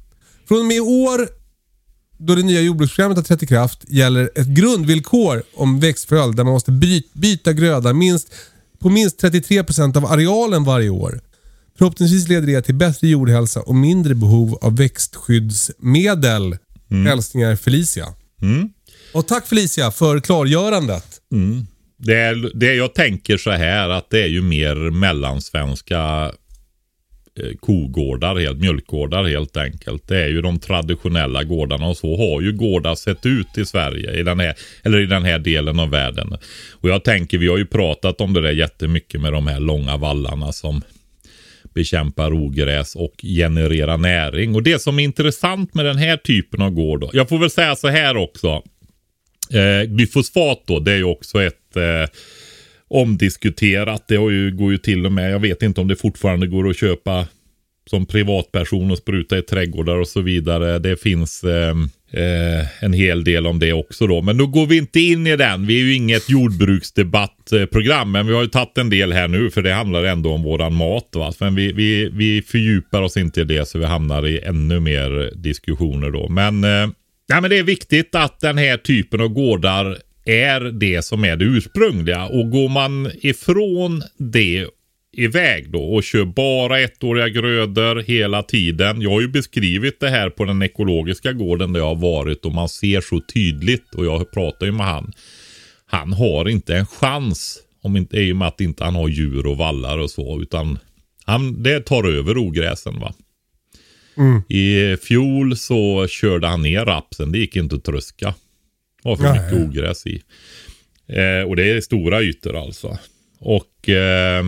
[0.48, 1.28] Från och med i år
[2.18, 6.54] då det nya jordbruksprogrammet har trätt i kraft gäller ett grundvillkor om växtföljd där man
[6.54, 6.72] måste
[7.14, 8.34] byta gröda minst,
[8.80, 11.22] på minst 33% av arealen varje år.
[11.78, 16.58] Förhoppningsvis leder det till bättre jordhälsa och mindre behov av växtskyddsmedel.
[17.06, 18.06] Hälsningar Felicia.
[18.42, 18.70] Mm.
[19.14, 21.22] Och tack Felicia för klargörandet.
[21.98, 26.32] Det, är, det jag tänker så här att det är ju mer mellansvenska
[27.40, 30.08] eh, kogårdar, helt, mjölkgårdar helt enkelt.
[30.08, 34.20] Det är ju de traditionella gårdarna och så har ju gårdar sett ut i Sverige,
[34.20, 36.38] i den här, eller i den här delen av världen.
[36.72, 39.98] Och jag tänker, vi har ju pratat om det där jättemycket med de här långa
[39.98, 40.82] vallarna som
[41.76, 44.56] bekämpar ogräs och genererar näring.
[44.56, 47.50] Och det som är intressant med den här typen av gård, då, jag får väl
[47.50, 48.64] säga så här också.
[49.54, 52.10] Eh, glyfosfat då, det är ju också ett eh,
[52.88, 54.08] omdiskuterat.
[54.08, 56.78] Det ju, går ju till och med, jag vet inte om det fortfarande går att
[56.78, 57.28] köpa
[57.90, 60.80] som privatperson och spruta i trädgårdar och så vidare.
[60.80, 61.76] Det finns eh,
[62.16, 64.22] eh, en hel del om det också då.
[64.22, 65.68] Men då går vi inte in i den.
[65.68, 69.62] Vi är ju inget jordbruksdebattprogram, men vi har ju tagit en del här nu för
[69.62, 71.10] det handlar ändå om våran mat.
[71.16, 71.34] Va?
[71.40, 75.32] Men vi, vi, vi fördjupar oss inte i det så vi hamnar i ännu mer
[75.36, 76.30] diskussioner då.
[76.30, 76.90] Men, eh,
[77.28, 81.36] ja, men det är viktigt att den här typen av gårdar är det som är
[81.36, 82.26] det ursprungliga.
[82.26, 84.66] Och går man ifrån det
[85.18, 89.02] iväg då och kör bara ettåriga grödor hela tiden.
[89.02, 92.52] Jag har ju beskrivit det här på den ekologiska gården där jag har varit och
[92.52, 95.14] man ser så tydligt och jag pratar ju med han.
[95.86, 99.48] Han har inte en chans om inte, i och med att inte han har djur
[99.48, 100.80] och vallar och så utan
[101.26, 103.14] han, det tar över ogräsen va.
[104.18, 104.42] Mm.
[104.50, 107.32] I fjol så körde han ner rapsen.
[107.32, 108.34] Det gick inte att tröska.
[109.04, 109.34] Det var för Nej.
[109.34, 110.22] mycket ogräs i.
[111.08, 112.98] Eh, och det är stora ytor alltså.
[113.40, 114.44] Och eh,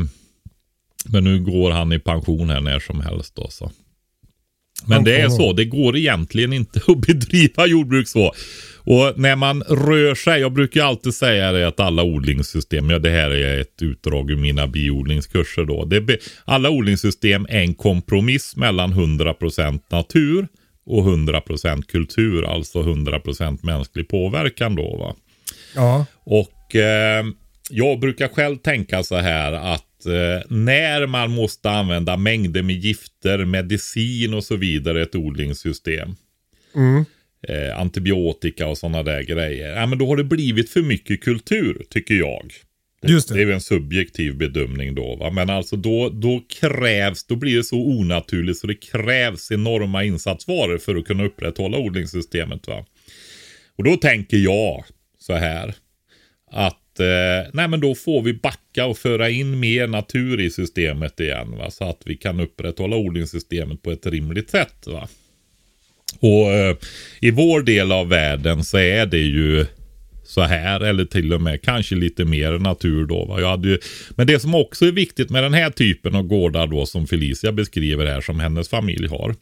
[1.07, 3.71] men nu går han i pension här när som helst då så.
[4.85, 8.33] Men det är så, det går egentligen inte att bedriva jordbruk så.
[8.77, 13.09] Och när man rör sig, jag brukar alltid säga det att alla odlingssystem, ja det
[13.09, 15.85] här är ett utdrag ur mina biodlingskurser då.
[15.85, 20.47] Det, alla odlingssystem är en kompromiss mellan 100% natur
[20.85, 25.15] och 100% kultur, alltså 100% mänsklig påverkan då va.
[25.75, 26.05] Ja.
[26.23, 27.25] Och eh,
[27.69, 33.45] jag brukar själv tänka så här att eh, när man måste använda mängder med gifter,
[33.45, 36.15] medicin och så vidare i ett odlingssystem.
[36.75, 37.05] Mm.
[37.47, 39.75] Eh, antibiotika och sådana där grejer.
[39.75, 42.53] Ja, men då har det blivit för mycket kultur, tycker jag.
[43.01, 43.35] Just det.
[43.35, 45.15] det är ju en subjektiv bedömning då.
[45.15, 45.29] Va?
[45.29, 50.77] Men alltså då, då krävs, då blir det så onaturligt så det krävs enorma insatsvaror
[50.77, 52.67] för att kunna upprätthålla odlingssystemet.
[52.67, 52.85] Va?
[53.75, 54.85] Och då tänker jag
[55.19, 55.75] så här.
[56.51, 61.19] Att eh, nej men då får vi backa och föra in mer natur i systemet
[61.19, 61.57] igen.
[61.57, 61.71] Va?
[61.71, 64.87] Så att vi kan upprätthålla odlingssystemet på ett rimligt sätt.
[64.87, 65.07] Va?
[66.19, 66.75] Och eh,
[67.21, 69.65] i vår del av världen så är det ju
[70.23, 73.25] så här eller till och med kanske lite mer natur då.
[73.25, 73.41] Va?
[73.41, 73.79] Jag hade ju,
[74.09, 77.51] men det som också är viktigt med den här typen av gårdar då som Felicia
[77.51, 79.35] beskriver här som hennes familj har.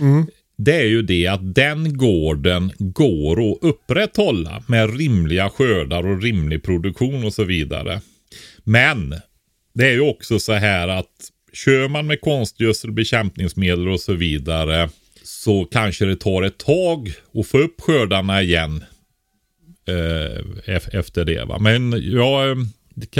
[0.00, 0.26] Mm
[0.64, 6.62] det är ju det att den gården går att upprätthålla med rimliga skördar och rimlig
[6.62, 8.00] produktion och så vidare.
[8.64, 9.14] Men
[9.74, 14.88] det är ju också så här att kör man med konstgödsel, bekämpningsmedel och så vidare
[15.22, 18.84] så kanske det tar ett tag att få upp skördarna igen
[19.88, 21.44] eh, efter det.
[21.44, 21.58] Va?
[21.58, 22.56] Men jag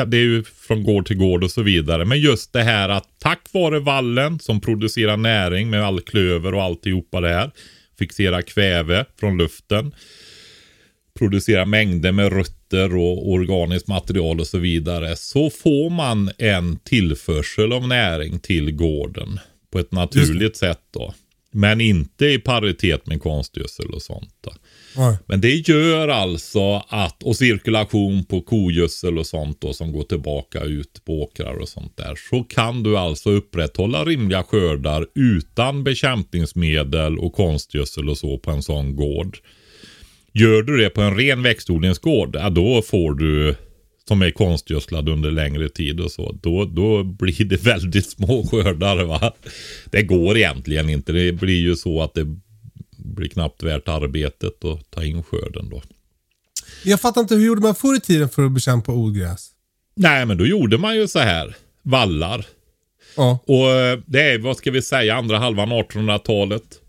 [0.06, 2.04] det är ju från gård till gård och så vidare.
[2.04, 6.62] Men just det här att tack vare vallen som producerar näring med all klöver och
[6.62, 7.50] alltihopa det här.
[7.98, 9.94] Fixerar kväve från luften.
[11.18, 15.16] Producerar mängder med rötter och organiskt material och så vidare.
[15.16, 19.40] Så får man en tillförsel av näring till gården.
[19.72, 21.14] På ett naturligt sätt då.
[21.52, 24.46] Men inte i paritet med konstgödsel och sånt.
[24.96, 25.16] Nej.
[25.26, 30.60] Men det gör alltså att, och cirkulation på kogödsel och sånt då som går tillbaka
[30.60, 32.14] ut på åkrar och sånt där.
[32.30, 38.62] Så kan du alltså upprätthålla rimliga skördar utan bekämpningsmedel och konstgödsel och så på en
[38.62, 39.38] sån gård.
[40.32, 43.54] Gör du det på en ren växtodlingsgård, ja, då får du
[44.10, 46.38] som är konstgödslad under längre tid och så.
[46.42, 49.04] Då, då blir det väldigt små skördar.
[49.04, 49.32] Va?
[49.90, 51.12] Det går egentligen inte.
[51.12, 52.26] Det blir ju så att det
[52.96, 55.82] blir knappt värt arbetet att ta in skörden då.
[56.84, 59.50] Jag fattar inte, hur gjorde man förr i tiden för att bekämpa ogräs?
[59.94, 61.56] Nej, men då gjorde man ju så här.
[61.82, 62.46] Vallar.
[63.16, 63.38] Ja.
[63.46, 66.79] Och eh, det är, vad ska vi säga, andra halvan 1800-talet.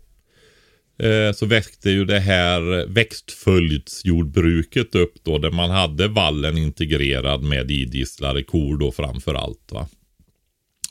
[1.02, 5.38] Eh, så växte ju det här växtföljdsjordbruket upp då.
[5.38, 9.72] Där man hade vallen integrerad med idisslade kor då framför allt.
[9.72, 9.88] Va?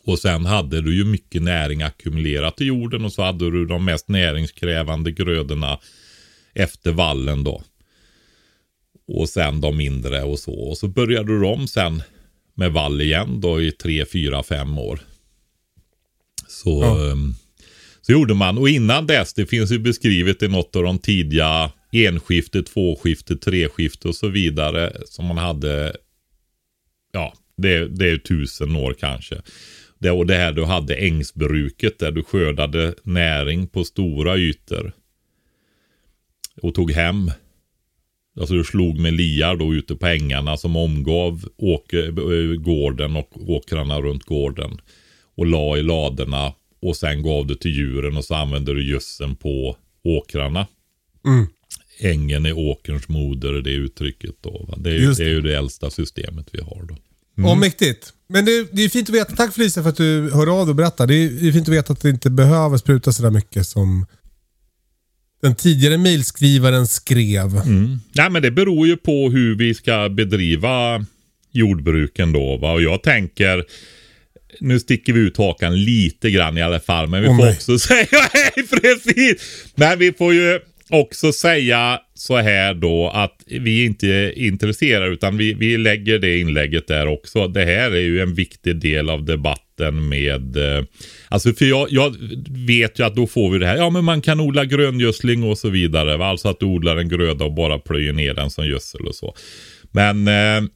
[0.03, 3.85] Och sen hade du ju mycket näring ackumulerat i jorden och så hade du de
[3.85, 5.79] mest näringskrävande grödorna
[6.53, 7.63] efter vallen då.
[9.07, 10.53] Och sen de mindre och så.
[10.53, 12.03] Och så började du om sen
[12.53, 14.99] med vall igen då i tre, fyra, fem år.
[16.47, 17.11] Så, ja.
[17.11, 17.35] um,
[18.11, 18.57] det gjorde man.
[18.57, 24.07] Och innan dess, det finns ju beskrivet i något av de tidiga enskifte, tvåskifte, treskifte
[24.07, 24.93] och så vidare.
[25.05, 25.95] Som man hade,
[27.11, 29.41] ja, det, det är tusen år kanske.
[29.99, 34.91] Det och det här du hade ängsbruket där du skördade näring på stora ytor.
[36.61, 37.31] Och tog hem.
[38.39, 43.49] Alltså du slog med liar då ute på ängarna som omgav åker, eh, gården och
[43.49, 44.81] åkrarna runt gården.
[45.35, 49.35] Och la i ladorna och sen gav du till djuren och så använde du gödseln
[49.35, 50.67] på åkrarna.
[51.25, 51.47] Mm.
[51.99, 54.65] Ängen är åkerns moder, det uttrycket då.
[54.69, 54.77] Va?
[54.77, 56.97] Det, är, ju- det är ju det äldsta systemet vi har då.
[57.35, 58.13] Ja, mäktigt.
[58.29, 59.35] Men det, det är fint att veta.
[59.35, 61.07] Tack Felicia för att du hör av dig och berättar.
[61.07, 63.67] Det är, det är fint att veta att det inte behöver spruta så där mycket
[63.67, 64.05] som
[65.41, 67.57] den tidigare mejlskrivaren skrev.
[67.57, 67.99] Mm.
[68.13, 71.05] Nej men det beror ju på hur vi ska bedriva
[71.51, 72.57] jordbruken då.
[72.57, 72.71] Va?
[72.73, 73.65] Och jag tänker,
[74.59, 77.07] nu sticker vi ut hakan lite grann i alla fall.
[77.07, 77.53] Men vi Åh, får nej.
[77.53, 79.65] också säga, nej precis.
[79.75, 80.59] Men vi får ju
[80.89, 86.39] också säga så här då att vi inte är intresserade utan vi, vi lägger det
[86.39, 87.47] inlägget där också.
[87.47, 90.83] Det här är ju en viktig del av debatten med eh,
[91.29, 92.15] Alltså för jag, jag
[92.67, 95.57] vet ju att då får vi det här, ja men man kan odla gröngödsling och
[95.57, 96.17] så vidare.
[96.17, 96.25] Va?
[96.25, 99.35] Alltså att du odlar en gröda och bara plöjer ner den som gödsel och så.
[99.91, 100.69] Men eh,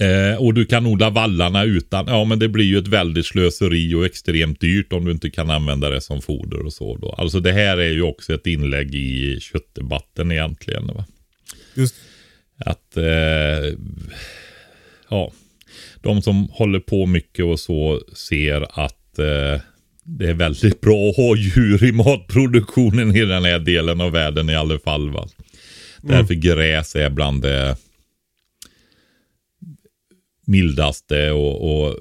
[0.00, 3.94] Eh, och du kan odla vallarna utan, ja men det blir ju ett väldigt slöseri
[3.94, 7.12] och extremt dyrt om du inte kan använda det som foder och så då.
[7.18, 10.86] Alltså det här är ju också ett inlägg i köttdebatten egentligen.
[10.86, 11.04] Va?
[11.74, 11.94] Just
[12.58, 13.74] Att, eh,
[15.08, 15.32] ja,
[16.02, 19.60] de som håller på mycket och så ser att eh,
[20.04, 24.50] det är väldigt bra att ha djur i matproduktionen i den här delen av världen
[24.50, 25.10] i alla fall.
[25.10, 25.28] Va?
[26.02, 27.76] Därför gräs är bland det
[30.46, 31.96] mildaste och, och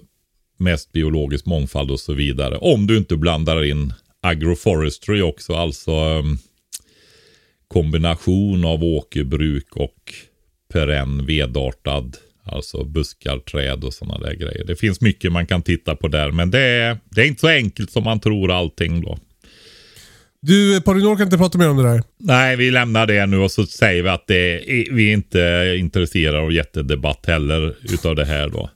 [0.57, 2.57] mest biologisk mångfald och så vidare.
[2.57, 6.37] Om du inte blandar in agroforestry också, alltså um,
[7.67, 10.13] kombination av åkerbruk och
[10.73, 14.63] perenn vedartad, alltså buskar, träd och sådana där grejer.
[14.65, 17.47] Det finns mycket man kan titta på där, men det är, det är inte så
[17.47, 19.17] enkelt som man tror allting då.
[20.45, 22.03] Du, Parinor kan inte prata mer om det där.
[22.19, 24.35] Nej, vi lämnar det nu och så säger vi att det
[24.71, 28.69] är, vi är inte är intresserade av jättedebatt heller utav det här då.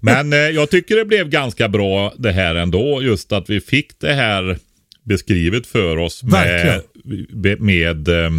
[0.00, 3.02] Men eh, jag tycker det blev ganska bra det här ändå.
[3.02, 4.58] Just att vi fick det här
[5.02, 6.82] beskrivet för oss med,
[7.28, 8.30] med, med eh,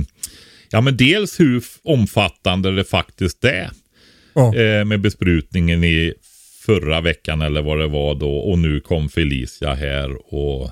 [0.69, 3.69] ja men dels hur omfattande det faktiskt är
[4.33, 4.55] Ja.
[4.55, 6.13] eh, med besprutningen i
[6.65, 10.71] förra veckan eller vad det var då och nu kom Felicia här och.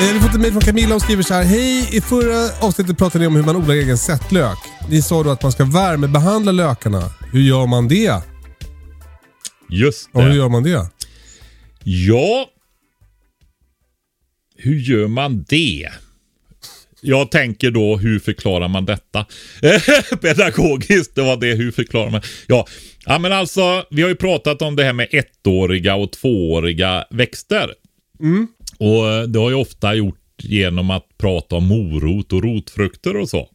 [0.00, 1.44] Vi har fått ett mejl från Camilla och skriver så här.
[1.44, 1.96] Hej!
[1.96, 4.58] I förra avsnittet pratade ni om hur man odlar egen sättlök.
[4.88, 7.10] Ni sa då att man ska värmebehandla lökarna.
[7.32, 8.22] Hur gör man det?
[9.68, 10.36] just Och hur det.
[10.36, 10.90] gör man det?
[11.84, 12.46] Ja,
[14.56, 15.88] hur gör man det?
[17.00, 19.26] Jag tänker då, hur förklarar man detta?
[20.20, 22.22] Pedagogiskt, det var det, hur förklarar man?
[22.46, 22.66] Ja.
[23.06, 27.74] ja, men alltså, vi har ju pratat om det här med ettåriga och tvååriga växter.
[28.78, 33.48] Och det har ju ofta gjort genom att prata om morot och rotfrukter och så.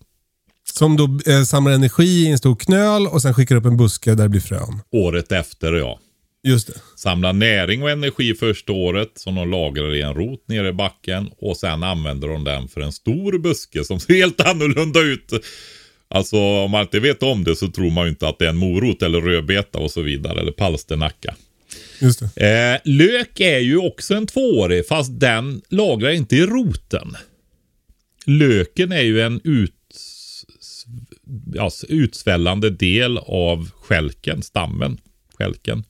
[0.74, 4.16] Som då eh, samlar energi i en stor knöl och sen skickar upp en buske
[4.16, 4.82] där det blir frön.
[4.92, 6.00] Året efter, ja.
[6.48, 6.74] Just det.
[6.96, 11.30] Samlar näring och energi första året som de lagrar i en rot nere i backen.
[11.38, 15.32] Och sen använder de den för en stor buske som ser helt annorlunda ut.
[16.08, 18.50] Alltså om man inte vet om det så tror man ju inte att det är
[18.50, 20.40] en morot eller rödbeta och så vidare.
[20.40, 21.36] Eller palsternacka.
[22.02, 22.48] Just det.
[22.48, 27.16] Eh, lök är ju också en tvåårig fast den lagrar inte i roten.
[28.26, 29.74] Löken är ju en ut,
[31.60, 34.98] alltså, utsvällande del av skälken, stammen.
[35.38, 35.84] Skälken.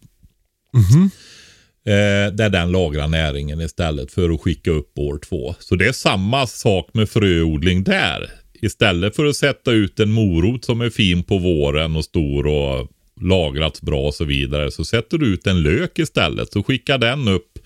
[1.87, 5.55] Eh, där den lagrar näringen istället för att skicka upp år två.
[5.59, 8.29] Så det är samma sak med fröodling där.
[8.61, 12.87] Istället för att sätta ut en morot som är fin på våren och stor och
[13.21, 14.71] lagrats bra och så vidare.
[14.71, 16.53] Så sätter du ut en lök istället.
[16.53, 17.59] Så skickar den upp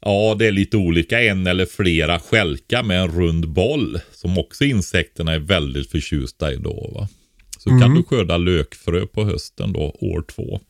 [0.00, 1.22] Ja, det är lite olika.
[1.22, 4.00] En eller flera skälkar med en rund boll.
[4.12, 6.90] Som också insekterna är väldigt förtjusta i då.
[6.94, 7.08] Va?
[7.58, 10.60] Så kan du skörda lökfrö på hösten då, år två.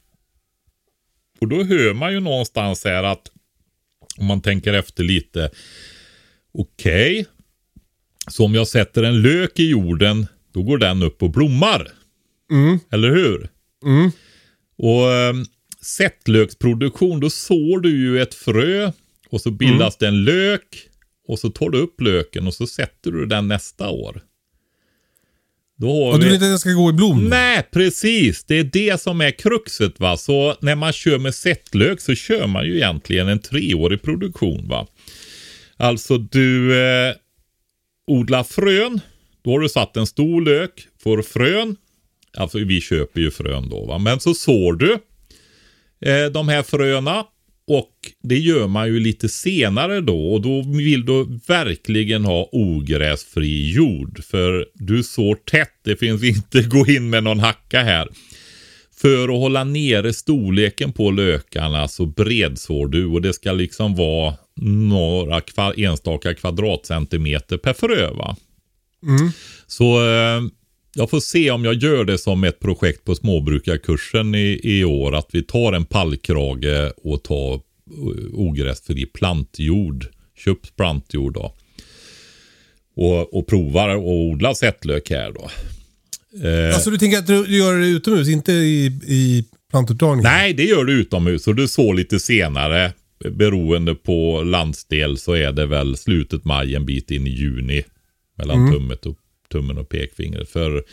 [1.40, 3.30] Och då hör man ju någonstans här att
[4.18, 5.50] om man tänker efter lite.
[6.52, 7.26] Okej.
[8.30, 11.88] Så om jag sätter en lök i jorden, då går den upp och blommar.
[12.90, 13.48] Eller hur?
[14.78, 15.34] Och eh,
[15.82, 18.92] sättlöksproduktion, då sår du ju ett frö
[19.30, 20.84] och så bildas det en lök.
[21.28, 24.22] Och så tar du upp löken och så sätter du den nästa år.
[25.80, 26.24] Då Och du vi...
[26.24, 27.24] vill inte att den ska gå i blom?
[27.24, 28.44] Nej, precis.
[28.44, 30.16] Det är det som är kruxet va.
[30.16, 34.86] Så när man kör med sättlök så kör man ju egentligen en treårig produktion va.
[35.76, 37.14] Alltså du eh,
[38.06, 39.00] odlar frön.
[39.44, 41.76] Då har du satt en stor lök, får frön.
[42.36, 43.98] Alltså vi köper ju frön då va.
[43.98, 44.92] Men så sår du
[46.10, 47.24] eh, de här fröna.
[47.68, 47.92] Och
[48.22, 50.32] det gör man ju lite senare då.
[50.32, 54.24] Och då vill du verkligen ha ogräsfri jord.
[54.24, 55.72] För du sår tätt.
[55.84, 58.08] Det finns inte gå in med någon hacka här.
[59.00, 63.06] För att hålla nere storleken på lökarna så bredsår du.
[63.06, 65.42] Och det ska liksom vara några
[65.76, 68.36] enstaka kvadratcentimeter per frö va.
[69.66, 70.42] Så eh,
[70.98, 75.14] jag får se om jag gör det som ett projekt på småbrukarkursen i, i år.
[75.14, 77.60] Att vi tar en pallkrage och tar eh,
[78.32, 80.06] ogräsfri plantjord.
[80.36, 81.54] Köpt plantjord då.
[82.96, 85.50] Och, och provar att odla sättlök här då.
[86.48, 90.32] Eh, Alltså du tänker att du gör det utomhus, inte i, i plantupptagningen?
[90.32, 92.92] Nej, det gör du utomhus och du så lite senare.
[93.30, 97.82] Beroende på landsdel så är det väl slutet maj, en bit in i juni.
[98.38, 99.16] Mellan tummet och,
[99.48, 100.50] tummen och pekfingret.
[100.50, 100.84] För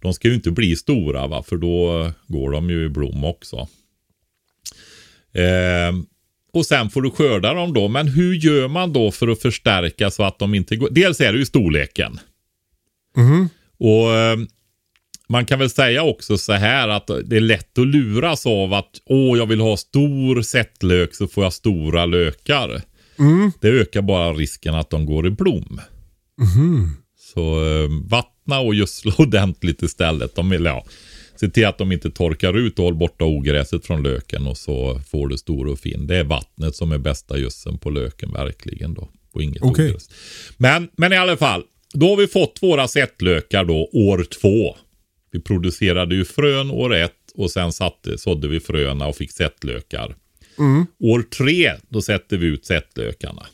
[0.00, 3.56] de ska ju inte bli stora va, för då går de ju i blom också.
[5.32, 5.92] Eh,
[6.52, 7.88] och sen får du skörda dem då.
[7.88, 10.88] Men hur gör man då för att förstärka så att de inte går...
[10.90, 12.20] Dels är det ju storleken.
[13.78, 14.36] Och eh,
[15.28, 19.00] man kan väl säga också så här att det är lätt att luras av att
[19.04, 22.82] åh, jag vill ha stor sättlök så får jag stora lökar.
[23.60, 25.80] Det ökar bara risken att de går i blom.
[27.34, 30.34] Så eh, vattna och gödsla ordentligt istället.
[30.34, 30.84] De vill, ja,
[31.36, 35.00] se till att de inte torkar ut och håll borta ogräset från löken och så
[35.10, 36.06] får du stor och fin.
[36.06, 39.08] Det är vattnet som är bästa gödseln på löken verkligen då.
[39.32, 39.90] Och inget Okej.
[39.90, 40.10] ogräs.
[40.56, 41.62] Men, men i alla fall,
[41.94, 44.76] då har vi fått våra sättlökar då år två.
[45.30, 50.14] Vi producerade ju frön år ett och sen satte, sådde vi fröna och fick sättlökar.
[51.00, 53.46] År tre, då sätter vi ut sättlökarna.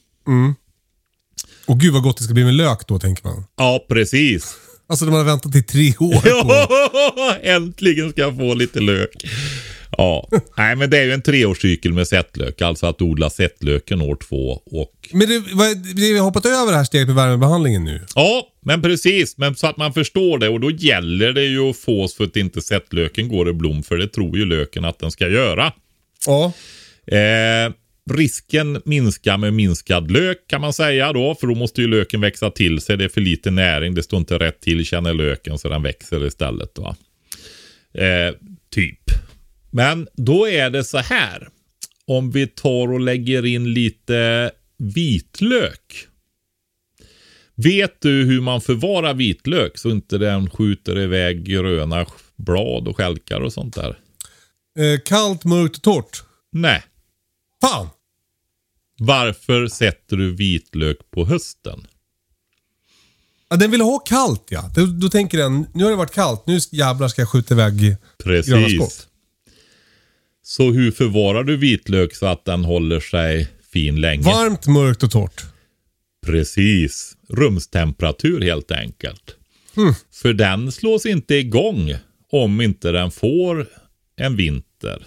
[1.70, 3.44] Och gud vad gott det ska bli med lök då, tänker man.
[3.56, 4.54] Ja, precis.
[4.86, 6.74] Alltså de har väntat i tre år på...
[7.42, 9.10] Äntligen ska jag få lite lök.
[9.96, 12.62] Ja, nej men det är ju en treårscykel med sättlök.
[12.62, 14.92] Alltså att odla sättlöken år två och...
[15.12, 15.42] Men det,
[15.94, 18.00] vi har hoppat över det här steget med värmebehandlingen nu.
[18.14, 19.38] Ja, men precis.
[19.38, 22.36] Men så att man förstår det och då gäller det ju att få så att
[22.36, 23.82] inte sättlöken går i blom.
[23.82, 25.72] För det tror ju löken att den ska göra.
[26.26, 26.52] Ja.
[27.06, 27.72] Eh,
[28.10, 31.34] risken minskar med minskad lök kan man säga då.
[31.34, 32.96] För då måste ju löken växa till sig.
[32.96, 33.94] Det är för lite näring.
[33.94, 36.78] Det står inte rätt till känner löken så den växer istället.
[36.78, 36.96] Va?
[37.94, 38.34] Eh,
[38.70, 39.00] typ.
[39.70, 41.48] Men då är det så här.
[42.06, 46.06] Om vi tar och lägger in lite vitlök.
[47.54, 52.06] Vet du hur man förvarar vitlök så inte den skjuter iväg gröna
[52.36, 53.98] blad och skälkar och sånt där?
[54.78, 56.22] Eh, kallt, mörkt och torrt.
[56.52, 56.82] Nej.
[57.60, 57.88] Fan!
[59.02, 61.86] Varför sätter du vitlök på hösten?
[63.48, 64.70] Ja, den vill ha kallt ja.
[64.74, 67.76] Då, då tänker den, nu har det varit kallt, nu jävlar ska jag skjuta iväg
[67.78, 68.18] gröna skott.
[68.24, 69.06] Precis.
[70.42, 74.22] Så hur förvarar du vitlök så att den håller sig fin länge?
[74.22, 75.44] Varmt, mörkt och torrt.
[76.26, 77.16] Precis.
[77.28, 79.36] Rumstemperatur helt enkelt.
[79.74, 79.94] Hmm.
[80.12, 81.94] För den slås inte igång
[82.32, 83.66] om inte den får
[84.16, 85.06] en vinter.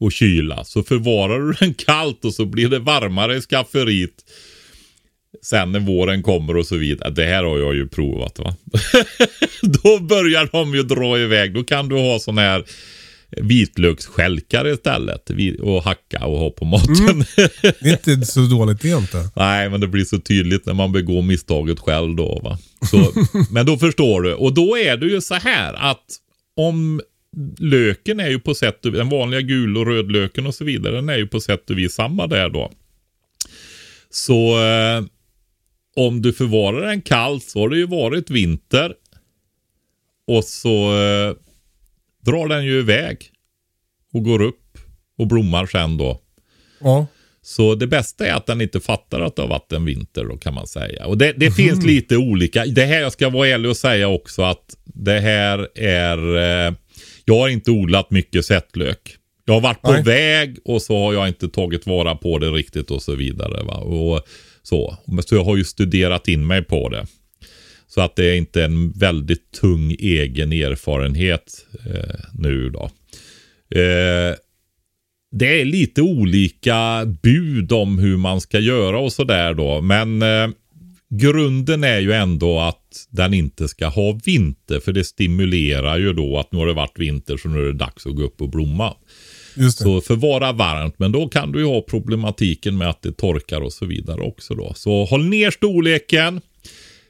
[0.00, 0.64] Och kyla.
[0.64, 4.14] Så förvarar du den kallt och så blir det varmare i skafferiet.
[5.42, 7.10] Sen när våren kommer och så vidare.
[7.10, 8.54] Det här har jag ju provat va.
[9.62, 11.54] Då börjar de ju dra iväg.
[11.54, 12.64] Då kan du ha sån här
[13.36, 15.30] vitlöksskälkar istället.
[15.60, 17.08] Och hacka och ha på maten.
[17.08, 17.24] Mm.
[17.80, 19.30] Det är inte så dåligt det inte.
[19.36, 22.40] Nej, men det blir så tydligt när man begår misstaget själv då.
[22.44, 22.58] Va?
[22.90, 23.12] Så,
[23.50, 24.34] men då förstår du.
[24.34, 26.04] Och då är det ju så här att
[26.56, 27.00] om
[27.58, 31.08] löken är ju på sätt och den vanliga gul och rödlöken och så vidare, den
[31.08, 32.72] är ju på sätt och vis samma där då.
[34.10, 35.04] Så eh,
[35.96, 38.94] om du förvarar den kallt så har det ju varit vinter.
[40.26, 41.34] Och så eh,
[42.20, 43.30] drar den ju iväg
[44.12, 44.78] och går upp
[45.18, 46.20] och blommar sen då.
[46.80, 47.06] Ja.
[47.42, 50.36] Så det bästa är att den inte fattar att det har varit en vinter då
[50.36, 51.06] kan man säga.
[51.06, 51.54] Och det, det mm.
[51.54, 52.66] finns lite olika.
[52.66, 56.72] Det här jag ska vara ärlig och säga också att det här är eh,
[57.30, 59.16] jag har inte odlat mycket sättlök.
[59.44, 60.02] Jag har varit på Nej.
[60.02, 63.62] väg och så har jag inte tagit vara på det riktigt och så vidare.
[63.64, 63.76] Va?
[63.76, 64.26] Och
[64.62, 64.96] så.
[65.26, 67.06] så jag har ju studerat in mig på det.
[67.86, 72.82] Så att det är inte en väldigt tung egen erfarenhet eh, nu då.
[73.80, 74.34] Eh,
[75.32, 79.80] det är lite olika bud om hur man ska göra och sådär då.
[79.80, 80.48] Men eh,
[81.10, 84.80] grunden är ju ändå att den inte ska ha vinter.
[84.80, 87.72] För det stimulerar ju då att nu har det varit vinter så nu är det
[87.72, 88.94] dags att gå upp och blomma.
[89.74, 93.72] Så förvara varmt, men då kan du ju ha problematiken med att det torkar och
[93.72, 94.72] så vidare också då.
[94.76, 96.40] Så håll ner storleken.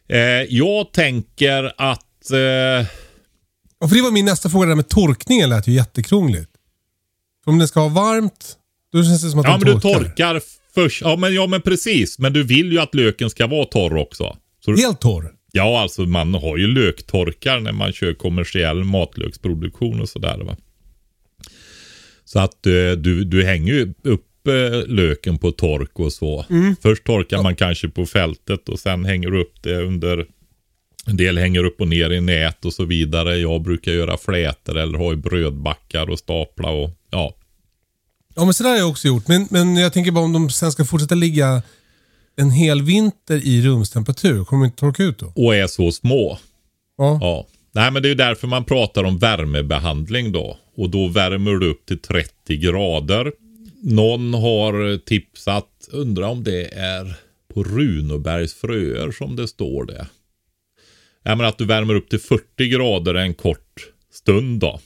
[0.09, 2.31] Eh, jag tänker att...
[2.31, 2.39] Eh...
[3.81, 6.51] Ja, för det var min nästa fråga, det där med torkningen lät ju jättekrångligt.
[7.47, 8.57] Om det ska vara varmt,
[8.93, 9.89] då känns det som att ja, den torkar.
[9.89, 10.41] Ja, men du torkar
[10.83, 11.03] först.
[11.03, 12.19] Ja men, ja, men precis.
[12.19, 14.37] Men du vill ju att löken ska vara torr också.
[14.65, 15.33] Så Helt torr?
[15.53, 20.57] Ja, alltså man har ju löktorkar när man kör kommersiell matlöksproduktion och sådär va.
[22.25, 26.45] Så att uh, du, du hänger ju upp uh, löken på tork och så.
[26.51, 26.77] Mm.
[26.83, 27.43] Först torkar ja.
[27.43, 30.27] man kanske på fältet och sen hänger du upp det under
[31.07, 33.37] en del hänger upp och ner i nät och så vidare.
[33.37, 36.91] Jag brukar göra flätor eller ha i brödbackar och stapla och
[38.35, 38.45] ja.
[38.45, 39.29] Men sådär har jag också gjort.
[39.29, 41.63] Men, men jag tänker bara om de sen ska fortsätta ligga
[42.37, 45.33] en hel vinter i rumstemperatur, kommer de inte torka ut då?
[45.35, 46.39] Och är så små.
[46.99, 47.19] Ja.
[47.21, 47.47] ja.
[47.73, 50.59] Nej, men det är därför man pratar om värmebehandling då.
[50.77, 53.33] Och då värmer du upp till 30 grader.
[53.83, 57.15] Någon har tipsat, undrar om det är
[57.55, 60.07] på Runebergs fröer som det står det.
[61.23, 64.81] Ja, men att du värmer upp till 40 grader en kort stund då.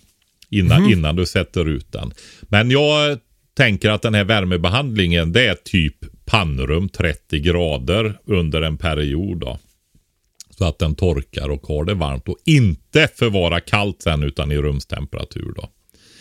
[0.51, 0.93] Innan, mm.
[0.93, 2.13] innan du sätter ut den.
[2.41, 3.19] Men jag
[3.55, 9.41] tänker att den här värmebehandlingen det är typ pannrum 30 grader under en period.
[9.41, 9.59] Då.
[10.59, 14.57] Så att den torkar och har det varmt och inte förvara kallt sen utan i
[14.57, 15.53] rumstemperatur.
[15.57, 15.69] Då.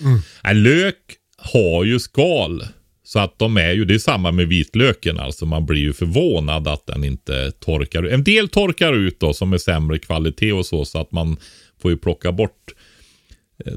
[0.02, 0.64] Mm.
[0.64, 0.96] Lök
[1.38, 2.64] har ju skal.
[3.04, 5.46] Så att de är ju, det är samma med vitlöken alltså.
[5.46, 8.12] Man blir ju förvånad att den inte torkar ut.
[8.12, 10.86] En del torkar ut då som är sämre kvalitet och så.
[10.86, 11.38] Så att man
[11.82, 12.74] får ju plocka bort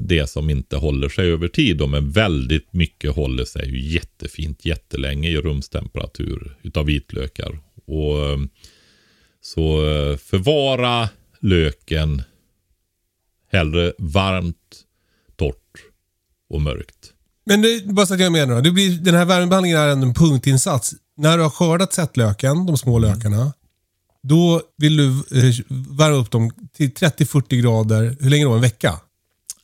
[0.01, 1.77] det som inte håller sig över tid.
[1.77, 7.59] Då, men väldigt mycket håller sig ju jättefint jättelänge i rumstemperatur utav vitlökar.
[7.85, 8.49] Och, ehm,
[9.41, 11.09] så eh, förvara
[11.41, 12.23] löken
[13.51, 14.83] hellre varmt,
[15.35, 15.75] torrt
[16.49, 17.13] och mörkt.
[17.45, 20.93] Men det, bara så att jag menar, det blir, den här värmebehandlingen är en punktinsats.
[21.17, 23.53] När du har skördat sättlöken, de små lökarna,
[24.23, 25.55] då vill du eh,
[25.97, 28.53] värma upp dem till 30-40 grader, hur länge då?
[28.53, 28.99] En vecka?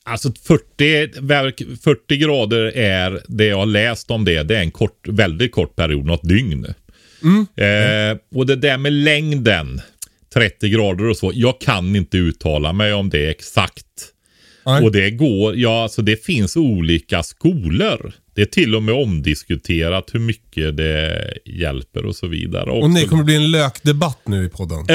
[0.06, 4.44] Alltså 40, 40 grader är det jag har läst om det.
[4.44, 6.74] Det är en kort, väldigt kort period, något dygn.
[7.24, 7.48] Mm.
[7.56, 9.82] Eh, och det där med längden,
[10.34, 11.32] 30 grader och så.
[11.34, 13.86] Jag kan inte uttala mig om det exakt.
[14.66, 14.84] Nej.
[14.84, 18.14] Och det går, ja alltså det finns olika skolor.
[18.36, 22.72] Det är till och med omdiskuterat hur mycket det hjälper och så vidare.
[22.72, 24.86] Och det kommer bli en lökdebatt nu i podden.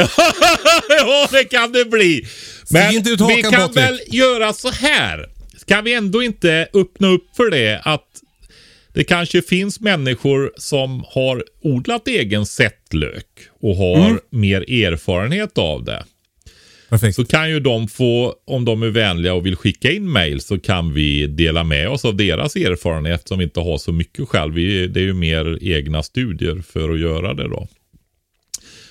[0.89, 2.27] ja, det kan det bli.
[2.71, 3.77] Men inte ut vi kan Patrik.
[3.77, 5.27] väl göra så här.
[5.57, 8.07] Ska vi ändå inte öppna upp för det att
[8.93, 13.27] det kanske finns människor som har odlat egen sättlök
[13.61, 14.19] och har mm.
[14.31, 16.05] mer erfarenhet av det.
[16.89, 17.17] Perfekt.
[17.17, 20.59] Så kan ju de få, om de är vänliga och vill skicka in mail så
[20.59, 24.55] kan vi dela med oss av deras erfarenhet eftersom vi inte har så mycket själv.
[24.55, 27.69] Vi, det är ju mer egna studier för att göra det då.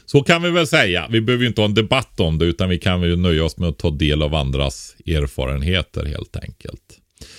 [0.05, 1.07] Så kan vi väl säga.
[1.09, 3.57] Vi behöver ju inte ha en debatt om det utan vi kan väl nöja oss
[3.57, 6.96] med att ta del av andras erfarenheter helt enkelt.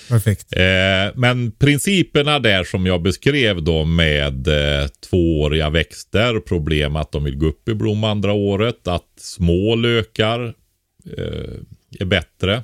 [0.08, 0.56] Perfekt.
[0.56, 7.24] Eh, men principerna där som jag beskrev då med eh, tvååriga växter, problem att de
[7.24, 10.44] vill gå upp i blom andra året, att små lökar
[11.16, 11.54] eh,
[12.00, 12.62] är bättre.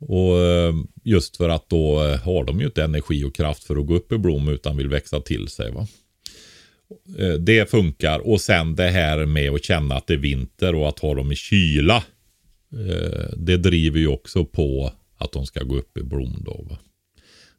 [0.00, 0.74] Och eh,
[1.04, 3.94] just för att då eh, har de ju inte energi och kraft för att gå
[3.94, 5.70] upp i blom utan vill växa till sig.
[5.72, 5.86] Va?
[7.18, 10.88] Eh, Det funkar och sen det här med att känna att det är vinter och
[10.88, 11.96] att ha dem i kyla.
[12.72, 16.66] eh, Det driver ju också på att de ska gå upp i blom då.
[16.70, 16.78] Va?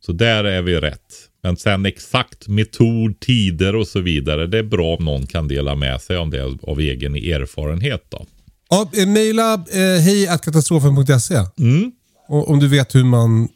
[0.06, 1.14] Så där är vi rätt.
[1.44, 4.48] Men sen exakt metod, tider och så vidare.
[4.48, 8.26] Det är bra om någon kan dela med sig om det av egen erfarenhet då.
[8.70, 11.92] Ja, eh, mejla eh, hejkatastrofen.se Mm.
[12.28, 13.48] om du vet hur man...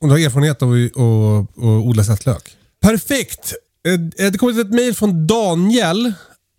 [0.00, 2.42] Om du har erfarenhet av att odla sättlök.
[2.82, 3.54] Perfekt!
[3.86, 6.12] Eh, eh, Det kommer ett mejl från Daniel.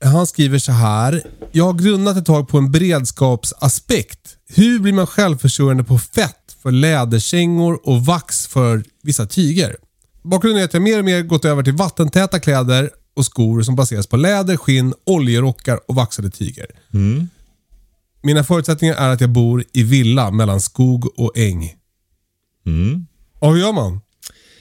[0.03, 1.23] Han skriver så här.
[1.51, 4.35] Jag har grunnat ett tag på en beredskapsaspekt.
[4.55, 6.35] Hur blir man självförsörjande på fett
[6.69, 9.75] för läderkängor och vax för vissa tyger?
[10.21, 13.75] Bakgrunden är att jag mer och mer gått över till vattentäta kläder och skor som
[13.75, 16.65] baseras på läder, skinn, oljerockar och vaxade tyger.
[18.21, 21.75] Mina förutsättningar är att jag bor i villa mellan skog och äng.
[22.65, 23.05] Mm.
[23.41, 24.01] Ja, hur gör man?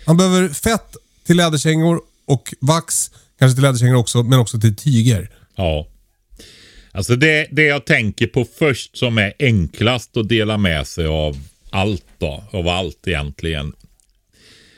[0.07, 0.97] Han behöver fett
[1.27, 5.31] till läderkängor och vax, kanske till läderkängor också, men också till tyger.
[5.57, 5.87] Ja.
[6.93, 11.37] Alltså det, det jag tänker på först som är enklast att dela med sig av
[11.71, 12.45] allt då.
[12.53, 13.73] Av allt egentligen.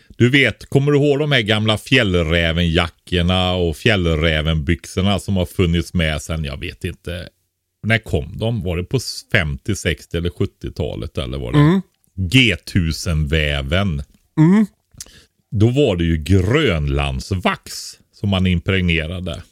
[0.09, 6.23] Du vet, kommer du ihåg de här gamla fjällrävenjackorna och fjällrävenbyxorna som har funnits med
[6.23, 7.29] sen, jag vet inte.
[7.83, 8.63] När kom de?
[8.63, 9.01] Var det på
[9.33, 11.81] 50, 60 eller 70-talet eller var det?
[12.17, 14.03] G1000-väven.
[15.51, 17.73] Då var det ju grönlandsvax
[18.13, 19.43] som man impregnerade.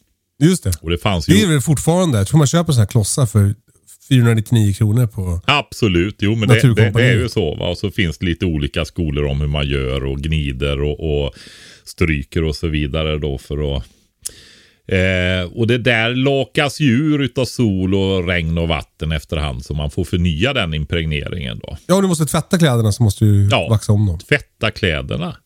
[0.43, 0.73] Just det.
[0.81, 1.35] Och det fanns ju...
[1.35, 3.55] Det är väl fortfarande, jag tror man köper sådana här klossar för
[4.09, 5.41] 499 kronor på...
[5.45, 7.55] Absolut, jo men det, det, det är ju så.
[7.55, 7.69] Va?
[7.69, 11.35] Och så finns det lite olika skolor om hur man gör och gnider och, och
[11.85, 13.85] stryker och så vidare då för att
[14.93, 19.75] Eh, och det där lakas ju ur utav sol och regn och vatten efterhand så
[19.75, 21.77] man får förnya den impregneringen då.
[21.87, 23.67] Ja, du måste tvätta kläderna så måste du Ja.
[23.71, 24.19] vaxa om dem.
[24.19, 25.37] Tvätta kläderna.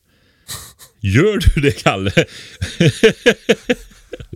[1.01, 2.13] Gör du det Kalle?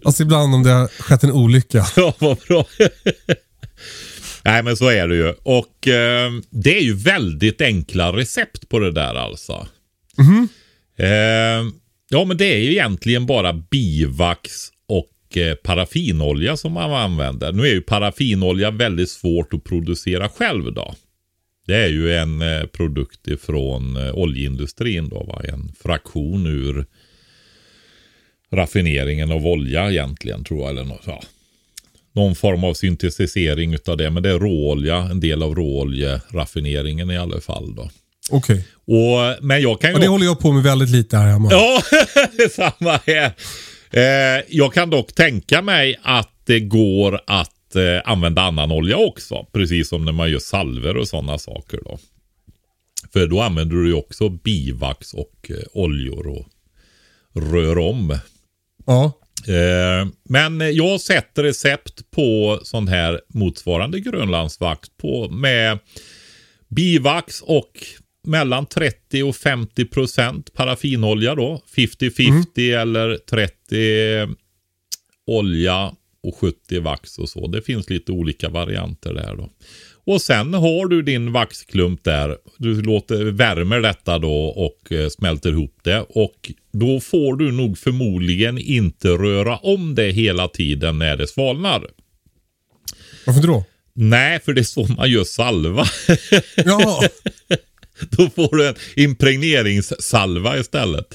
[0.04, 1.86] Alltså ibland om det har skett en olycka.
[1.96, 2.66] Ja, vad bra.
[4.46, 5.34] Nej, men så är det ju.
[5.42, 9.66] Och eh, det är ju väldigt enkla recept på det där alltså.
[10.96, 11.72] Eh,
[12.08, 14.50] ja, men det är ju egentligen bara bivax
[14.88, 17.52] och eh, paraffinolja som man använder.
[17.52, 20.94] Nu är ju paraffinolja väldigt svårt att producera själv då.
[21.66, 25.42] Det är ju en eh, produkt ifrån eh, oljeindustrin då, va?
[25.44, 26.86] en fraktion ur
[28.52, 30.70] raffineringen av olja egentligen tror jag.
[30.70, 31.22] Eller något, ja.
[32.16, 34.10] Någon form av syntetisering utav det.
[34.10, 37.74] Men det är råolja, en del av råoljeraffineringen i alla fall.
[37.74, 37.90] Då.
[38.30, 38.64] Okej.
[38.86, 39.94] Och, men jag kan ju...
[39.94, 41.48] Och det håller jag på med väldigt lite här hemma.
[41.50, 41.82] Ja,
[42.36, 43.32] det är samma här.
[43.90, 49.46] Eh, jag kan dock tänka mig att det går att eh, använda annan olja också.
[49.52, 51.80] Precis som när man gör salver och sådana saker.
[51.84, 51.98] då.
[53.12, 56.46] För då använder du ju också bivax och eh, oljor och
[57.52, 58.18] rör om.
[58.86, 59.12] Ja.
[59.48, 65.78] Eh, men jag har sett recept på sån här motsvarande grönlandsvax på med
[66.68, 67.72] bivax och
[68.26, 71.62] mellan 30 och 50 procent paraffinolja då.
[71.76, 74.34] 50-50 eller 30
[75.26, 75.92] olja
[76.22, 77.46] och 70 vax och så.
[77.46, 79.50] Det finns lite olika varianter där då.
[80.06, 82.36] Och sen har du din vaxklump där.
[82.58, 86.00] Du låter, värmer detta då och eh, smälter ihop det.
[86.08, 91.86] Och då får du nog förmodligen inte röra om det hela tiden när det svalnar.
[93.26, 93.64] Varför inte då?
[93.92, 95.84] Nej, för det är så man gör salva.
[96.64, 97.02] Ja.
[98.10, 101.14] Då får du en impregneringssalva istället.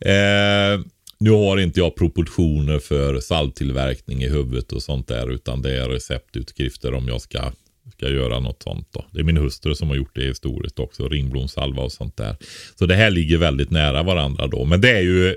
[0.00, 0.80] Eh,
[1.20, 5.30] nu har inte jag proportioner för salvtillverkning i huvudet och sånt där.
[5.32, 7.52] Utan det är receptutskrifter om jag ska,
[7.92, 8.88] ska göra något sånt.
[8.90, 9.04] Då.
[9.12, 11.08] Det är min hustru som har gjort det historiskt också.
[11.08, 12.36] Ringblomsalva och sånt där.
[12.78, 14.64] Så det här ligger väldigt nära varandra då.
[14.64, 15.36] Men det är ju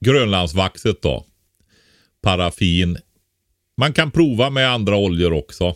[0.00, 1.24] grönlandsvaxet då.
[2.22, 2.98] Paraffin.
[3.76, 5.74] Man kan prova med andra oljor också.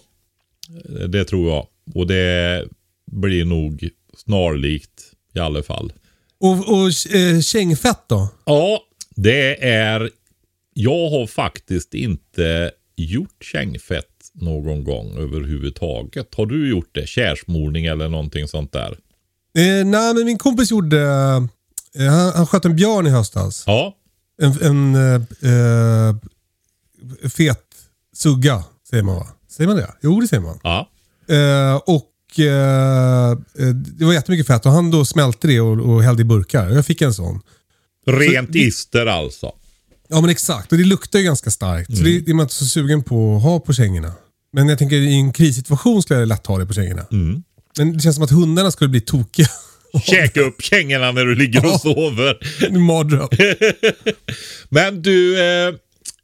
[1.08, 1.66] Det tror jag.
[1.94, 2.64] Och det
[3.12, 5.92] blir nog snarlikt i alla fall.
[6.40, 8.28] Och, och eh, kängfett då?
[8.44, 8.82] Ja,
[9.16, 10.10] det är...
[10.74, 16.34] Jag har faktiskt inte gjort kängfett någon gång överhuvudtaget.
[16.36, 17.06] Har du gjort det?
[17.06, 18.90] Kärsmorning eller någonting sånt där?
[19.58, 21.00] Eh, nej, men min kompis gjorde...
[21.98, 23.64] Eh, han, han sköt en björn i höstas.
[23.66, 23.94] Ja.
[24.42, 25.22] En, en eh,
[25.52, 26.16] eh,
[27.30, 27.64] fet
[28.16, 29.26] sugga, säger man va?
[29.50, 29.90] Säger man det?
[30.02, 30.58] Jo, det säger man.
[30.62, 30.88] Ja.
[31.34, 33.38] Eh, och eh,
[33.74, 36.68] Det var jättemycket fett och han då smälte det och, och hällde i burkar.
[36.70, 37.40] Jag fick en sån.
[38.06, 39.52] Rent det- ister alltså.
[40.10, 41.96] Ja men exakt, och det luktar ju ganska starkt.
[41.96, 44.12] Så det, det är man inte så sugen på att ha på kängorna.
[44.52, 47.06] Men jag tänker i en krissituation skulle jag lätt ha det på kängorna.
[47.78, 49.46] Men det känns som att hundarna skulle bli tokiga.
[50.06, 52.38] Käka upp kängorna när du ligger och sover.
[52.66, 53.28] En mardröm.
[54.68, 55.68] Men du, eh,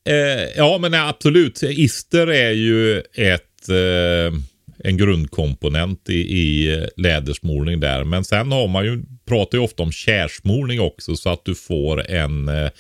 [0.09, 1.63] eh, ja men absolut.
[1.63, 4.39] Ister är ju ett, eh,
[4.79, 8.05] en grundkomponent i, i lädersmolning där.
[8.05, 12.11] Men sen har man ju, pratar ju ofta om kärsmolning också så att du får
[12.11, 12.71] en eh,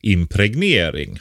[0.00, 1.18] impregnering.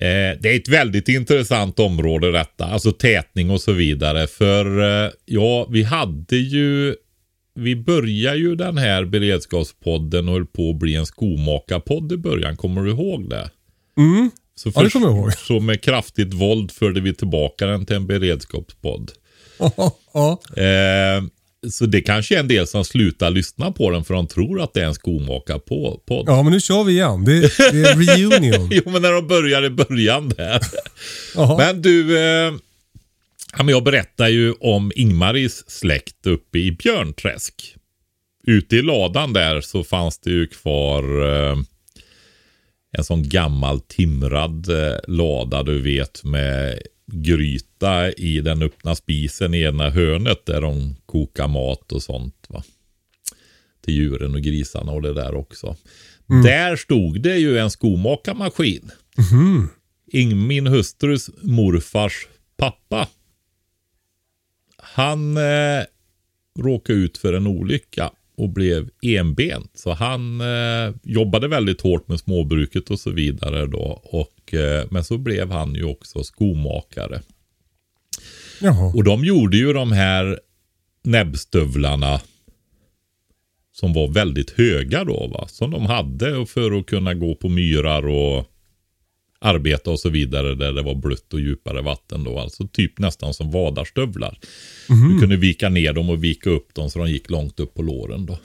[0.00, 4.26] Eh, det är ett väldigt intressant område detta, alltså tätning och så vidare.
[4.26, 6.94] För eh, ja, vi hade ju
[7.54, 12.56] vi började ju den här beredskapspodden och höll på att bli en skomakarpodd i början.
[12.56, 13.50] Kommer du ihåg det?
[13.96, 14.30] Mm.
[14.54, 15.32] Så, Ja, det kommer jag ihåg.
[15.32, 19.10] så med kraftigt våld förde vi tillbaka den till en beredskapspodd.
[20.14, 20.40] ja.
[20.56, 21.22] Eh,
[21.70, 24.74] så det kanske är en del som slutar lyssna på den för de tror att
[24.74, 26.24] det är en skomakarpodd.
[26.26, 27.24] ja, men nu kör vi igen.
[27.24, 28.68] Det, det är reunion.
[28.72, 30.60] Jo, men när de börjar i början där.
[31.58, 32.52] Men du, eh,
[33.52, 37.74] ja, men jag berättar ju om Ingmaris släkt uppe i Björnträsk.
[38.46, 41.56] Ute i ladan där så fanns det ju kvar eh,
[42.92, 49.60] en sån gammal timrad eh, lada du vet med gryta i den öppna spisen i
[49.62, 52.46] ena hörnet där de kokar mat och sånt.
[52.48, 52.62] va.
[53.84, 55.76] Till djuren och grisarna och det där också.
[56.42, 58.90] Där stod det ju en skomakarmaskin.
[60.12, 63.08] Ing- Min hustrus morfars pappa.
[64.76, 65.84] Han eh,
[66.58, 69.70] råkade ut för en olycka och blev enbent.
[69.74, 74.00] Så han eh, jobbade väldigt hårt med småbruket och så vidare då.
[74.04, 77.22] Och, eh, men så blev han ju också skomakare.
[78.60, 78.92] Jaha.
[78.94, 80.40] Och de gjorde ju de här
[81.02, 82.20] näbbstövlarna
[83.72, 85.48] som var väldigt höga då va.
[85.48, 88.44] Som de hade för att kunna gå på myrar och
[89.40, 92.38] arbeta och så vidare där det var blött och djupare vatten då.
[92.38, 94.38] Alltså typ nästan som vadarstövlar.
[94.88, 97.82] Du kunde vika ner dem och vika upp dem så de gick långt upp på
[97.82, 98.38] låren då.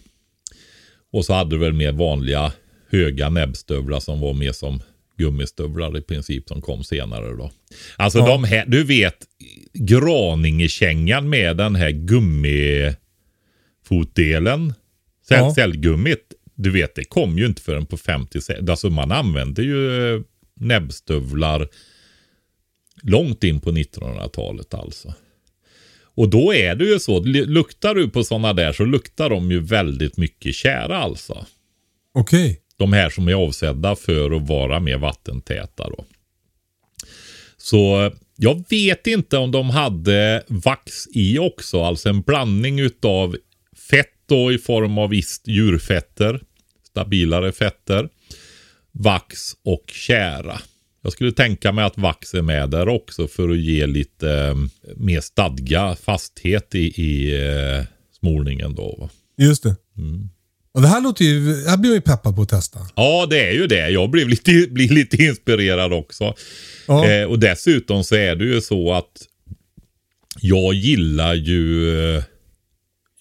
[1.12, 2.52] Och så hade du väl mer vanliga
[2.89, 4.82] höga näbbstövlar som var mer som
[5.18, 7.52] gummistövlar i princip som kom senare då.
[7.96, 8.28] Alltså Ja.
[8.28, 9.18] de här, du vet
[9.74, 14.74] Graningekängan med den här gummifotdelen.
[15.28, 15.54] Cell, Ja.
[15.56, 16.34] Cellgummit.
[16.56, 18.39] Du vet det kom ju inte förrän på 50
[18.70, 20.22] Alltså man använde ju eh,
[20.60, 21.68] näbbstövlar
[23.01, 25.14] långt in på 1900-talet alltså.
[26.16, 29.60] Och då är det ju så, luktar du på sådana där så luktar de ju
[29.60, 31.45] väldigt mycket kära alltså.
[32.14, 32.60] Okej.
[32.78, 36.06] De här som är avsedda för att vara mer vattentäta då.
[37.58, 43.38] Så jag vet inte om de hade vax i också, alltså en blandning utav
[43.89, 46.41] fett då i form av ist djurfetter,
[46.84, 48.10] stabilare fetter,
[48.94, 50.62] vax och kära.
[51.02, 54.56] Jag skulle tänka mig att vax är med där också för att ge lite eh,
[54.96, 57.86] mer stadga, fasthet i, i eh,
[58.20, 58.96] smolningen då.
[59.00, 59.10] Va?
[59.38, 59.76] Just det.
[59.98, 60.30] Mm.
[60.74, 61.66] Och det här låter ju...
[61.68, 62.80] Här blir jag ju peppad på att testa.
[62.96, 63.89] Ja, det är ju det.
[63.89, 66.34] Jag blev lite, blir lite inspirerad också.
[66.88, 67.10] Ja.
[67.10, 69.12] Eh, och dessutom så är det ju så att
[70.41, 72.24] jag gillar ju eh,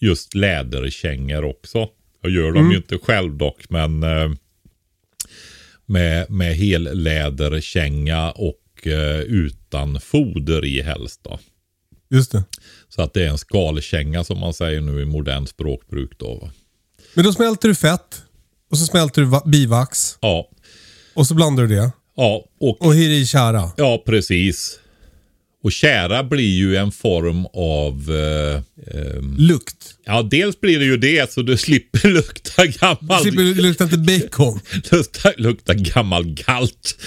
[0.00, 1.88] just läderkängor också.
[2.22, 4.30] Jag gör dem ju inte själv dock, men eh,
[5.86, 11.38] med, med helläderkänga och eh, utan foder i helst då.
[12.10, 12.44] Just det.
[12.88, 16.34] Så att det är en skalkänga som man säger nu i modern språkbruk då.
[16.34, 16.50] Va?
[17.14, 18.22] Men då smälter du fett.
[18.70, 20.18] Och så smälter du va- bivax.
[20.20, 20.48] Ja,
[21.14, 21.92] Och så blandar du det.
[22.16, 23.70] ja och Och hir i kära.
[23.76, 24.78] Ja, precis.
[25.62, 28.16] Och kära blir ju en form av...
[28.16, 28.62] Eh,
[28.94, 29.94] ehm, Lukt.
[30.04, 33.22] ja, dels blir det ju det så du slipper lukta gammal...
[33.22, 34.60] Slipper du lukta inte bacon.
[34.92, 36.98] lukta, lukta gammal galt.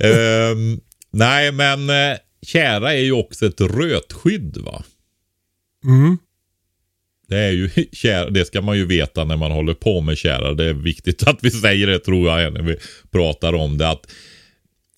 [0.00, 0.80] Ehm,
[1.12, 4.84] nej, men eh, kära är ju också ett rötskydd va?
[5.84, 6.18] Mm.
[7.28, 10.54] Det är ju kära, det ska man ju veta när man håller på med kära.
[10.54, 12.76] Det är viktigt att vi säger det tror jag när vi
[13.12, 13.88] pratar om det.
[13.88, 14.06] Att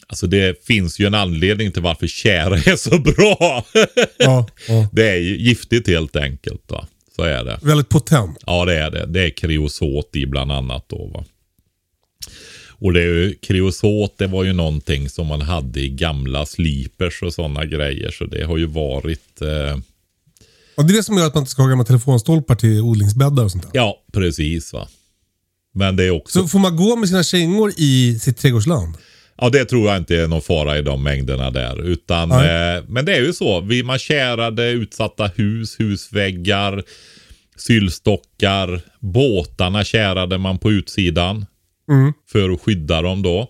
[0.09, 3.65] Alltså det finns ju en anledning till varför kära är så bra.
[4.19, 4.89] Ja, ja.
[4.93, 6.63] Det är ju giftigt helt enkelt.
[6.71, 6.87] Va?
[7.17, 7.59] Så är det.
[7.63, 8.39] Väldigt potent.
[8.47, 9.07] Ja det är det.
[9.07, 11.07] Det är kreosot i bland annat då.
[11.07, 11.25] Va?
[12.79, 17.23] Och det är ju, kreosot det var ju någonting som man hade i gamla slipers
[17.23, 18.11] och sådana grejer.
[18.11, 19.79] Så det har ju varit eh,
[20.77, 23.45] Och det är det som gör att man inte ska ha gamla telefonstolpar till odlingsbäddar
[23.45, 23.71] och sånt där.
[23.75, 24.89] Ja, precis va.
[25.75, 26.43] Men det är också...
[26.43, 28.95] Så får man gå med sina kängor i sitt trädgårdsland?
[29.39, 31.82] Ja, det tror jag inte är någon fara i de mängderna där.
[31.82, 33.61] Utan, eh, men det är ju så.
[33.61, 36.82] Vi, man kärade utsatta hus, husväggar,
[37.57, 38.80] sylstockar.
[39.01, 41.47] Båtarna kärade man på utsidan.
[41.91, 42.12] Mm.
[42.32, 43.41] För att skydda dem då.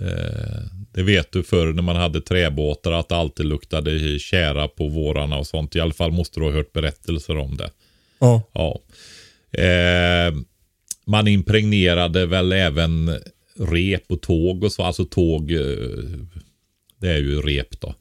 [0.00, 0.60] Eh,
[0.92, 5.38] Det vet du förr när man hade träbåtar att det alltid luktade kära på vårarna
[5.38, 5.76] och sånt.
[5.76, 7.70] I alla fall måste du ha hört berättelser om det.
[8.18, 8.42] Ja.
[8.52, 8.80] Ja.
[9.62, 10.34] Eh,
[11.06, 13.18] man impregnerade väl även
[13.60, 14.82] rep och tåg och så.
[14.82, 15.58] Alltså tåg, eh,
[17.00, 17.94] det är ju rep då.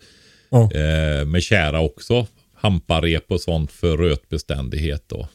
[0.49, 0.71] Ja.
[0.73, 2.27] Eh, med kära också.
[2.55, 5.27] Hamparep och sånt för rötbeständighet då.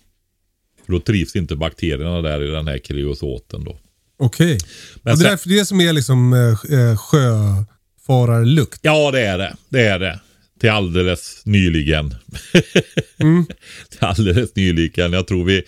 [0.86, 3.78] För då trivs inte bakterierna där i den här kreosoten då.
[4.16, 4.58] Okej.
[5.02, 8.78] Men Och det är sen- därför det som är liksom eh, sjöfararlukt.
[8.82, 9.56] Ja, det är det.
[9.68, 10.20] Det är det.
[10.60, 12.10] Till alldeles nyligen.
[13.90, 15.12] Till alldeles nyligen.
[15.12, 15.62] Jag tror vi,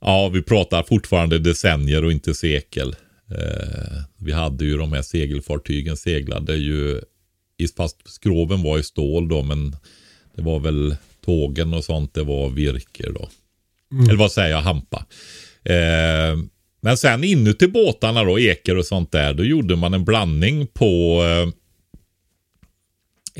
[0.00, 2.96] ja, vi pratar fortfarande decennier och inte sekel.
[3.30, 7.00] Eh, vi hade ju de här segelfartygen seglade ju,
[7.76, 9.76] fast skroven var i stål då, men
[10.34, 13.28] det var väl tågen och sånt, det var virke då.
[14.08, 15.06] Eller vad säger jag, hampa.
[15.64, 16.38] Eh,
[16.80, 21.22] men sen inuti båtarna då, eker och sånt där, då gjorde man en blandning på
[21.24, 21.52] eh,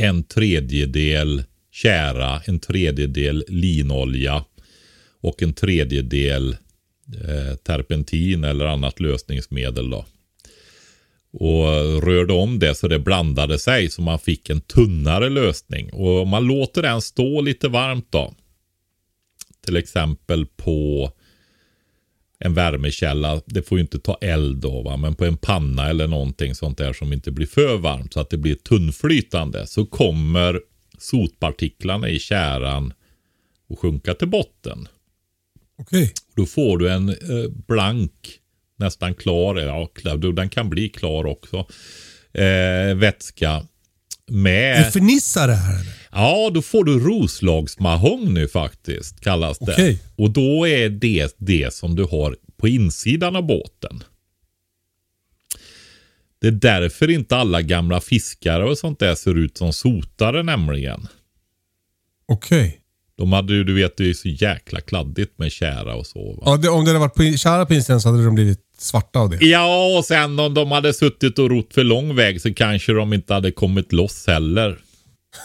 [0.04, 4.44] en tredjedel kära, en tredjedel linolja
[5.20, 6.56] och en tredjedel
[7.14, 9.90] Eh, terpentin eller annat lösningsmedel.
[9.90, 10.06] Då.
[11.32, 15.92] Och rörde om det så det blandade sig så man fick en tunnare lösning.
[15.92, 18.34] Och om man låter den stå lite varmt då.
[19.64, 21.10] Till exempel på
[22.38, 23.40] en värmekälla.
[23.46, 24.96] Det får ju inte ta eld då va.
[24.96, 28.12] Men på en panna eller någonting sånt där som inte blir för varmt.
[28.12, 29.66] Så att det blir tunnflytande.
[29.66, 30.60] Så kommer
[30.98, 32.92] sotpartiklarna i käran
[33.70, 34.88] att sjunka till botten.
[35.78, 36.12] Okej.
[36.36, 38.12] Då får du en eh, blank,
[38.78, 41.56] nästan klar, ja klar, den kan bli klar också,
[42.32, 43.66] eh, vätska.
[44.28, 45.92] Med, fernissa det här eller?
[46.12, 49.72] ja då får du roslagsmahogny nu faktiskt, kallas det.
[49.72, 50.02] Okej.
[50.16, 54.02] Och då är det det som du har på insidan av båten.
[56.40, 61.08] Det är därför inte alla gamla fiskare och sånt där ser ut som sotare nämligen.
[62.26, 62.80] Okej.
[63.18, 66.32] De hade ju, du vet, det är så jäkla kladdigt med kära och så.
[66.32, 66.42] Va?
[66.46, 69.18] Ja, det, om det hade varit på, kära på insidan så hade de blivit svarta
[69.18, 69.46] av det.
[69.46, 73.12] Ja, och sen om de hade suttit och rott för lång väg så kanske de
[73.12, 74.78] inte hade kommit loss heller.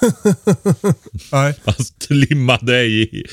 [1.32, 1.54] Nej.
[1.66, 3.26] Fast limmade i.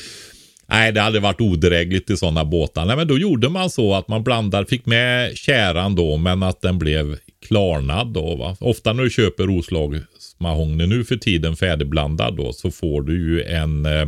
[0.69, 2.85] Nej, det hade varit odrägligt i sådana båtar.
[2.85, 6.61] Nej, men då gjorde man så att man blandar, fick med käran då, men att
[6.61, 7.17] den blev
[7.47, 8.35] klarnad då.
[8.35, 8.57] Va?
[8.59, 13.85] Ofta när du köper roslagsmahogny nu för tiden färdigblandad då, så får du ju en
[13.85, 14.07] eh,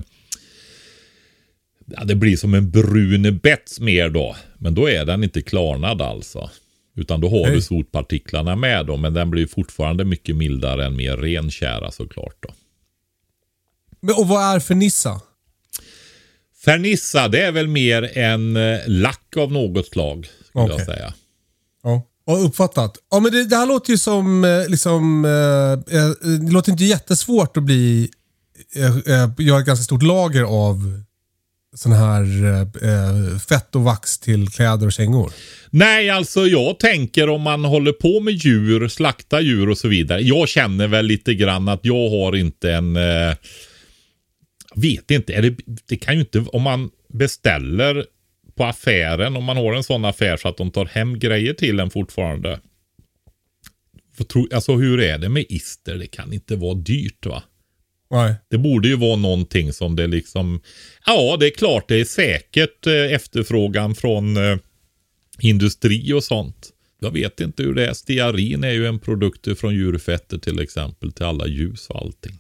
[1.98, 4.36] Ja, det blir som en brun bets mer då.
[4.58, 6.50] Men då är den inte klarnad alltså.
[6.96, 7.56] Utan då har Okej.
[7.56, 8.98] du sotpartiklarna med då.
[8.98, 12.54] Men den blir fortfarande mycket mildare än mer ren kära såklart då.
[14.00, 15.22] Men, och vad är fernissa?
[16.66, 20.30] Fernissa, det är väl mer en eh, lack av något slag.
[20.50, 20.76] Skulle Okej.
[20.78, 21.14] jag säga.
[21.84, 22.08] Ja.
[22.26, 22.98] Och uppfattat.
[23.12, 26.84] Ja, men det, det här låter ju som, eh, liksom, eh, eh, det låter inte
[26.84, 28.10] jättesvårt att bli,
[28.76, 31.02] eh, göra ett ganska stort lager av
[31.76, 32.46] sån här
[32.84, 35.32] eh, fett och vax till kläder och kängor.
[35.70, 40.22] Nej, alltså jag tänker om man håller på med djur, slakta djur och så vidare.
[40.22, 42.96] Jag känner väl lite grann att jag har inte en...
[42.96, 43.36] Eh,
[44.76, 45.56] vet inte, är det,
[45.88, 46.40] det kan ju inte...
[46.40, 48.06] Om man beställer
[48.56, 51.80] på affären, om man har en sån affär så att de tar hem grejer till
[51.80, 52.60] en fortfarande.
[54.18, 55.96] För tro, alltså hur är det med ister?
[55.96, 57.44] Det kan inte vara dyrt va?
[58.12, 58.36] Nej.
[58.50, 60.62] Det borde ju vara någonting som det liksom...
[61.06, 64.58] Ja, det är klart det är säkert eh, efterfrågan från eh,
[65.40, 66.70] industri och sånt.
[67.00, 67.94] Jag vet inte hur det är.
[67.94, 72.38] Stearin är ju en produkt från djurfetter till exempel till alla ljus och allting.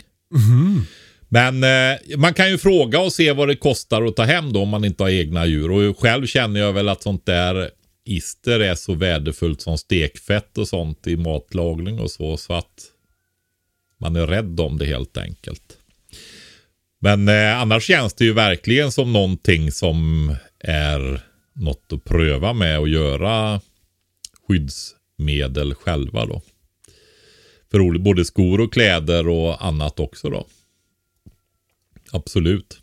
[1.30, 4.62] Men eh, man kan ju fråga och se vad det kostar att ta hem då
[4.62, 5.72] om man inte har egna djur.
[5.72, 7.70] Och själv känner jag väl att sånt där
[8.06, 12.38] ister är så värdefullt som stekfett och sånt i matlagning och så.
[12.38, 12.92] Så att
[14.02, 15.78] man är rädd om det helt enkelt.
[17.00, 21.22] Men eh, annars känns det ju verkligen som någonting som är
[21.54, 23.62] något att pröva med och göra
[24.48, 26.42] skyddsmedel själva då.
[27.72, 30.48] För både skor och kläder och annat också då.
[32.12, 32.82] Absolut.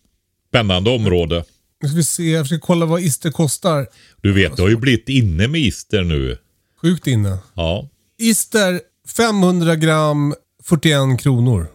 [0.48, 1.44] Spännande område.
[1.82, 3.86] Nu ska vi se, jag försöker kolla vad ister kostar.
[4.20, 6.38] Du vet, det har ju blivit inne med ister nu.
[6.80, 7.38] Sjukt inne.
[7.54, 7.88] Ja.
[8.18, 8.80] Ister
[9.16, 10.34] 500 gram
[10.68, 11.66] 41 kronor.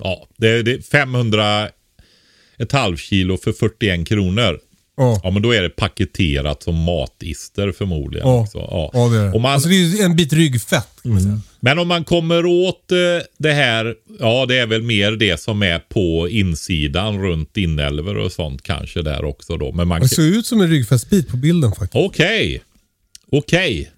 [0.00, 1.68] Ja, det är, det är 500,
[2.58, 4.58] ett halvkilo för 41 kronor.
[4.96, 5.20] Ja.
[5.24, 8.28] Ja, men då är det paketerat som matister förmodligen.
[8.28, 8.40] Ja.
[8.40, 8.58] Också.
[8.58, 8.90] Ja.
[8.92, 9.32] Ja, det är det.
[9.32, 11.02] Om man, Alltså det är en bit ryggfett.
[11.02, 11.40] Kan man säga.
[11.60, 12.96] Men om man kommer åt eh,
[13.38, 18.32] det här, ja det är väl mer det som är på insidan runt inälvor och
[18.32, 19.72] sånt kanske där också då.
[19.72, 22.04] Men man Det ser ut som en ryggfästbit på bilden faktiskt.
[22.04, 22.62] Okej,
[23.32, 23.90] okej.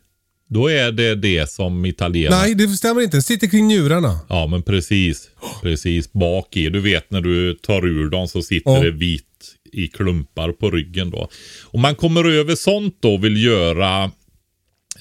[0.49, 2.43] Då är det det som italienarna...
[2.43, 3.17] Nej, det stämmer inte.
[3.17, 4.19] Det sitter kring njurarna.
[4.29, 5.31] Ja, men precis.
[5.63, 6.69] Precis bak i.
[6.69, 8.81] Du vet när du tar ur dem så sitter Ja.
[8.83, 9.25] det vit
[9.73, 11.29] i klumpar på ryggen då.
[11.65, 14.11] Om man kommer över sånt då och vill göra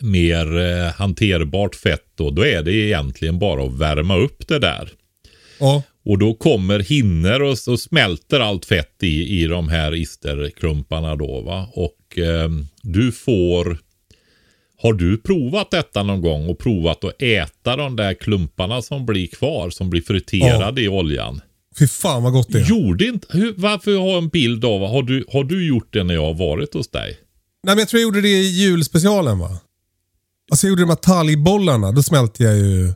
[0.01, 4.89] mer eh, hanterbart fett då, då är det egentligen bara att värma upp det där.
[5.59, 5.83] Ja.
[6.05, 11.41] Och då kommer hinner och så smälter allt fett i, i de här isterklumparna då
[11.41, 11.69] va.
[11.73, 12.49] Och eh,
[12.81, 13.77] du får
[14.83, 19.27] Har du provat detta någon gång och provat att äta de där klumparna som blir
[19.27, 21.41] kvar som blir friterade i oljan?
[21.79, 22.65] Fy fan vad gott det är.
[22.69, 26.03] Gjorde inte, hur, varför har jag en bild av, har du, har du gjort det
[26.03, 27.17] när jag har varit hos dig?
[27.65, 29.57] Nej, men jag tror jag gjorde det i julspecialen va?
[30.51, 31.91] Alltså jag gjorde de här talgbollarna.
[31.91, 32.93] Då smälte jag ju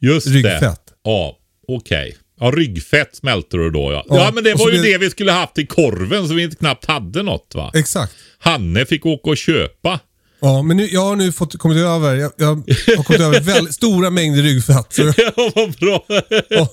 [0.00, 0.32] Just det.
[0.32, 0.80] ryggfett.
[1.04, 1.36] Ja,
[1.68, 2.16] okej.
[2.40, 4.04] Ja, ryggfett smälter du då ja.
[4.08, 6.42] Ja, Ja, men det var ju blir- det vi skulle haft i korven så vi
[6.42, 7.70] inte knappt hade något va.
[7.74, 8.12] Exakt.
[8.38, 10.00] Hanne fick åka och köpa.
[10.40, 13.74] Ja, men nu, jag har nu fått, kommit över, jag, jag har kommit över väldigt
[13.80, 14.92] stora mängder ryggfett.
[14.92, 16.04] Så, Ja, vad bra.
[16.48, 16.68] ja,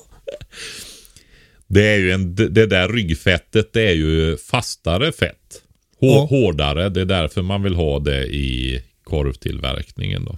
[1.67, 5.61] Det är ju en, det där ryggfettet det är ju fastare fett.
[5.99, 6.25] Hår, Ja.
[6.29, 6.89] Hårdare.
[6.89, 10.37] Det är därför man vill ha det i korvtillverkningen då.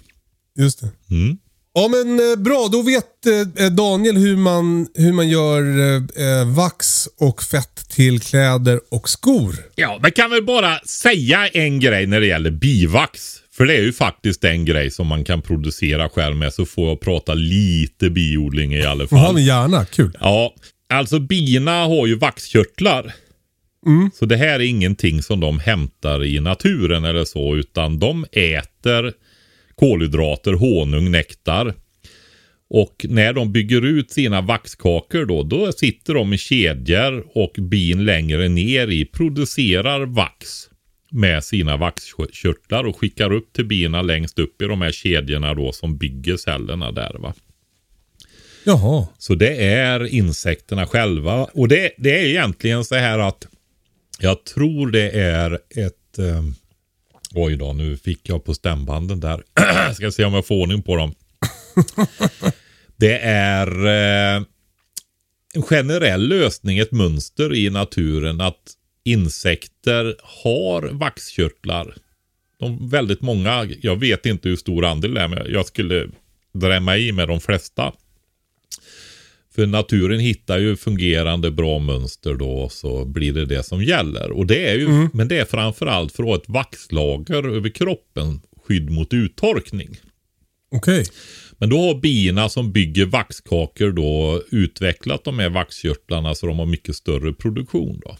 [0.58, 1.16] just det.
[1.16, 1.38] Mm.
[1.74, 3.26] Ja men eh, bra, då vet
[3.60, 5.96] eh, Daniel hur man, hur man gör eh,
[6.28, 9.56] eh, vax och fett till kläder och skor.
[9.76, 13.36] Ja, men kan väl bara säga en grej när det gäller bivax.
[13.52, 16.54] För det är ju faktiskt en grej som man kan producera själv med.
[16.54, 19.34] Så får jag prata lite biodling i alla Ja fall.
[19.34, 20.18] men gärna, kul.
[20.20, 20.54] Ja,
[20.94, 23.14] alltså bina har ju vaxkörtlar.
[24.20, 29.14] Så det här är ingenting som de hämtar i naturen eller så, utan de äter
[29.80, 31.74] kolhydrater, honung, nektar.
[32.70, 38.06] Och när de bygger ut sina vaxkakor då, då sitter de i kedjor och bin
[38.06, 40.70] längre ner i producerar vax
[41.12, 45.72] med sina vaxkörtlar och skickar upp till bina längst upp i de här kedjorna då
[45.72, 47.34] som bygger cellerna där va.
[48.64, 49.08] Jaha.
[49.18, 51.44] Så det är insekterna själva.
[51.54, 53.48] Och det, det är egentligen så här att
[54.20, 56.20] jag tror det är ett...
[56.20, 56.44] Eh,
[57.34, 59.44] oj då, nu fick jag på stämbanden där.
[59.94, 61.16] Ska se om jag får ordning på dem.
[62.98, 64.44] det är eh,
[65.54, 68.74] en generell lösning, ett mönster i naturen att
[69.04, 71.96] insekter har vaxkörtlar.
[72.60, 76.08] De, väldigt många, jag vet inte hur stor andel det är, men jag skulle
[76.54, 77.94] drämma i med de flesta.
[79.56, 84.32] För naturen hittar ju fungerande bra mönster då och så blir det det som gäller.
[84.32, 88.42] Och det är ju, Men det är framförallt för att ha ett vaxlager över kroppen,
[88.66, 89.98] skydd mot uttorkning.
[90.72, 91.06] Okej.
[91.58, 96.66] Men då har bina som bygger vaxkakor då utvecklat de här vaxkörtlarna så de har
[96.66, 98.18] mycket större produktion då.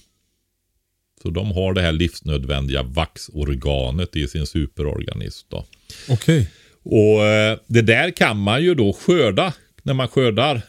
[1.22, 5.66] Så de har det här livsnödvändiga vaxorganet i sin superorganism då.
[6.10, 6.50] Okej.
[6.84, 9.54] Och eh, det där kan man ju då skörda
[9.90, 10.62] när man skördar.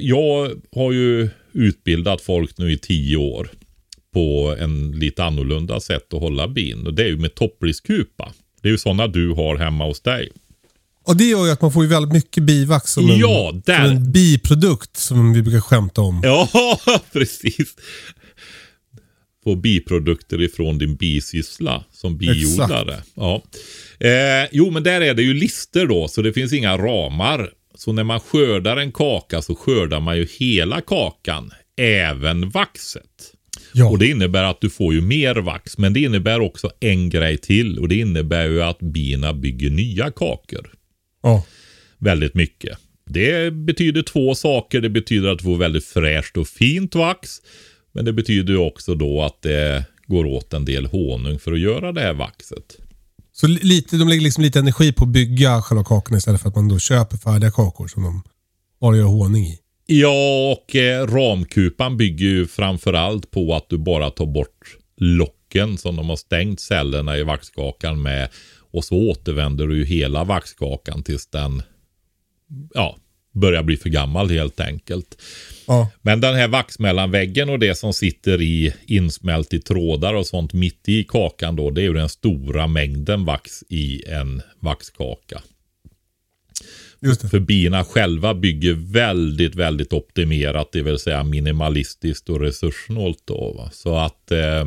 [0.00, 3.50] Jag har ju utbildat folk nu i tio år
[4.14, 6.86] på en lite annorlunda sätt att hålla bin.
[6.86, 8.32] Och det är ju med toppriskupa.
[8.62, 10.30] Det är ju sådana du har hemma hos dig.
[11.06, 13.74] Och det gör ju att man får ju väldigt mycket bivax som en, Ja, som
[13.74, 16.20] en biprodukt som vi brukar skämta om.
[16.24, 16.48] Ja,
[17.12, 17.74] precis.
[19.44, 23.02] Få biprodukter ifrån din bisyssla som biodlare.
[23.14, 23.42] Ja.
[24.00, 27.50] Eh, jo, men där är det ju lister då, så det finns inga ramar.
[27.80, 33.34] Så när man skördar en kaka så skördar man ju hela kakan, även vaxet.
[33.74, 33.88] Ja.
[33.90, 37.38] Och det innebär att du får ju mer vax, men det innebär också en grej
[37.38, 40.72] till och det innebär ju att bina bygger nya kakor
[41.22, 41.44] Ja.
[41.98, 42.78] väldigt mycket.
[43.06, 44.80] Det betyder två saker.
[44.80, 47.30] Det betyder att du får väldigt fräscht och fint vax.
[47.92, 51.92] Men det betyder också då att det går åt en del honung för att göra
[51.92, 52.76] det här vaxet.
[53.40, 56.54] Så lite, de lägger liksom lite energi på att bygga själva kakorna istället för att
[56.54, 58.22] man då köper färdiga kakor som de
[58.80, 59.58] bara gör honung i.
[59.86, 65.96] Ja, och eh, ramkupan bygger ju framförallt på att du bara tar bort locken som
[65.96, 68.28] de har stängt cellerna i vaxkakan med.
[68.72, 71.62] Och så återvänder du ju hela vaxkakan tills den
[72.74, 72.96] ja,
[73.32, 75.22] börjar bli för gammal helt enkelt.
[75.70, 75.90] Ja.
[76.02, 80.88] Men den här vaxmellanväggen och det som sitter i insmält i trådar och sånt mitt
[80.88, 85.42] i kakan då, det är ju den stora mängden vax i en vaxkaka.
[87.00, 87.28] Just det.
[87.28, 93.52] För bina själva bygger väldigt, väldigt optimerat, det vill säga minimalistiskt och resurssnålt då.
[93.52, 93.70] Va?
[93.72, 94.64] Så att eh,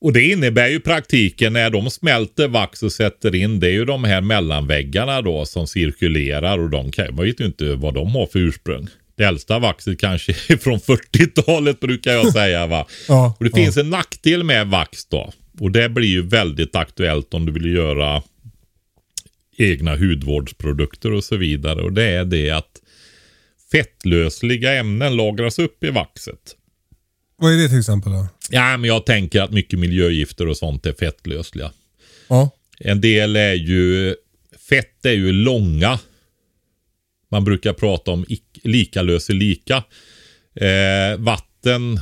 [0.00, 3.84] och det innebär ju praktiken när de smälter vax och sätter in, det är ju
[3.84, 8.10] de här mellanväggarna då som cirkulerar och de kan, man vet ju inte vad de
[8.10, 8.88] har för ursprung.
[9.18, 12.86] Det äldsta vaxet kanske är från 40-talet brukar jag säga va.
[13.08, 13.56] Ja, och det ja.
[13.56, 15.32] finns en nackdel med vax då.
[15.60, 18.22] Och det blir ju väldigt aktuellt om du vill göra
[19.56, 21.82] egna hudvårdsprodukter och så vidare.
[21.82, 22.80] Och det är det att
[23.72, 26.56] fettlösliga ämnen lagras upp i vaxet.
[27.36, 28.26] Vad är det till exempel då?
[28.50, 31.72] Ja, men jag tänker att mycket miljögifter och sånt är fettlösliga.
[32.28, 32.50] Ja.
[32.80, 34.14] En del är ju,
[34.68, 35.98] fett är ju långa.
[37.30, 39.76] Man brukar prata om ic- lika löser lika.
[40.54, 42.00] Eh, vatten,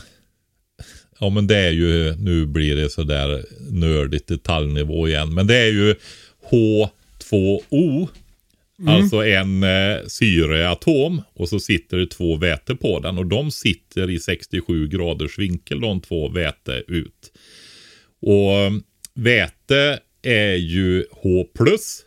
[1.21, 5.35] ja men det är ju, nu blir det sådär nördigt detaljnivå igen.
[5.35, 5.95] Men det är ju
[6.51, 8.09] H2O.
[8.87, 14.11] Alltså en eh, syreatom och så sitter det två väte på den och de sitter
[14.11, 17.33] i 67 graders vinkel de två väte ut.
[18.21, 18.73] Och eh,
[19.15, 22.06] väte är ju H plus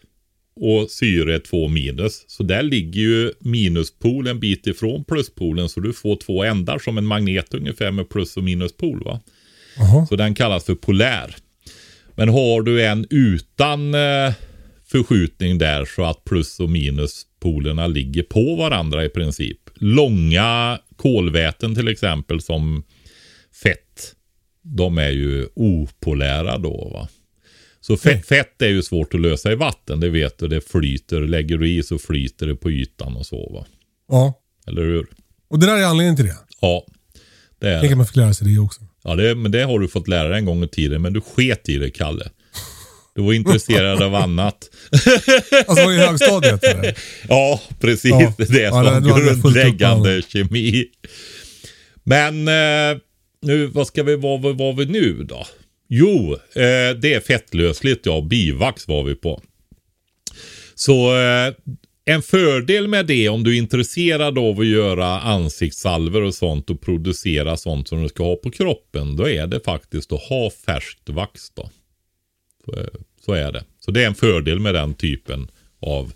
[0.59, 2.25] och syre är 2 minus.
[2.27, 6.97] Så där ligger ju minuspol en bit ifrån pluspolen så du får två ändar som
[6.97, 9.03] en magnet ungefär med plus och minuspol.
[9.03, 9.19] Va?
[10.09, 11.35] Så den kallas för polär.
[12.15, 14.33] Men har du en utan eh,
[14.85, 19.57] förskjutning där så att plus och minuspolerna ligger på varandra i princip.
[19.75, 22.83] Långa kolväten till exempel som
[23.63, 24.15] fett.
[24.63, 27.07] De är ju opolära då va.
[27.89, 30.47] Så fett, fett är ju svårt att lösa i vatten, det vet du.
[30.47, 31.21] Det flyter.
[31.21, 33.65] Lägger du i så flyter det på ytan och så va.
[34.07, 34.33] Ja.
[34.67, 35.07] Eller hur?
[35.49, 36.35] Och det där är anledningen till det.
[36.61, 36.85] Ja.
[37.61, 37.89] Det är det.
[37.91, 38.81] att man fick lära sig det också.
[39.03, 41.01] Ja, det, men det har du fått lära dig en gång i tiden.
[41.01, 42.29] Men du sket i det, Kalle.
[43.15, 44.69] Du var intresserad av annat.
[45.67, 46.97] Alltså var det i högstadiet eller?
[47.29, 48.11] Ja, precis.
[48.11, 48.33] Ja.
[48.37, 50.85] Det är Ja, som det- upp med grundläggande kemi.
[52.03, 52.97] Men eh,
[53.41, 55.45] nu, vad ska vi, vad var, var vi nu då?
[55.91, 58.21] Jo, eh, det är fettlösligt ja.
[58.21, 59.41] Bivax var vi på.
[60.75, 61.53] Så eh,
[62.05, 66.81] en fördel med det om du är intresserad av att göra ansiktssalver och sånt och
[66.81, 69.15] producera sånt som du ska ha på kroppen.
[69.15, 71.69] Då är det faktiskt att ha färskt vax då.
[72.65, 72.87] Så, eh,
[73.25, 73.63] så är det.
[73.79, 76.13] Så det är en fördel med den typen av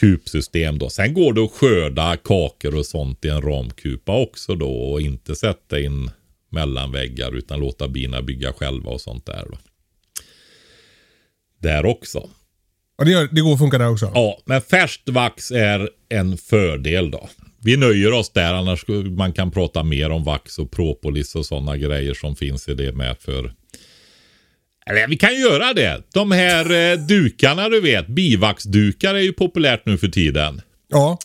[0.00, 0.90] kupsystem då.
[0.90, 5.34] Sen går det att skörda kakor och sånt i en ramkupa också då och inte
[5.34, 6.10] sätta in
[6.50, 9.58] mellanväggar utan låta bina bygga själva och sånt där då.
[11.58, 12.30] Där också.
[12.98, 14.10] Ja, det, gör, det går att funka där också.
[14.14, 17.28] Ja, men färskt vax är en fördel då.
[17.62, 18.84] Vi nöjer oss där, annars
[19.16, 22.92] man kan prata mer om vax och propolis och sådana grejer som finns i det
[22.92, 23.52] med för...
[24.86, 26.02] Eller vi kan göra det.
[26.14, 30.62] De här eh, dukarna du vet, bivaxdukar är ju populärt nu för tiden.
[30.88, 31.18] Ja.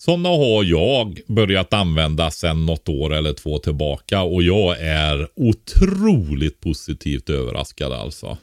[0.00, 6.60] Sådana har jag börjat använda sedan något år eller två tillbaka och jag är otroligt
[6.60, 8.38] positivt överraskad alltså.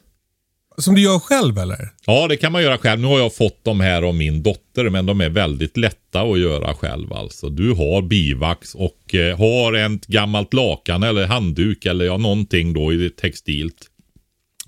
[0.77, 1.89] Som du gör själv eller?
[2.05, 3.01] Ja, det kan man göra själv.
[3.01, 6.39] Nu har jag fått de här av min dotter, men de är väldigt lätta att
[6.39, 7.13] göra själv.
[7.13, 12.73] Alltså, du har bivax och eh, har ett gammalt lakan eller handduk eller ja, någonting
[12.73, 13.87] då i textilt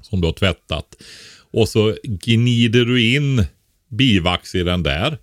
[0.01, 0.95] som du har tvättat.
[1.51, 3.45] Och så gnider du in
[3.89, 5.17] bivax i den där.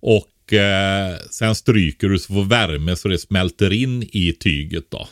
[0.00, 5.08] Och eh, sen stryker du så får värme så det smälter in i tyget då.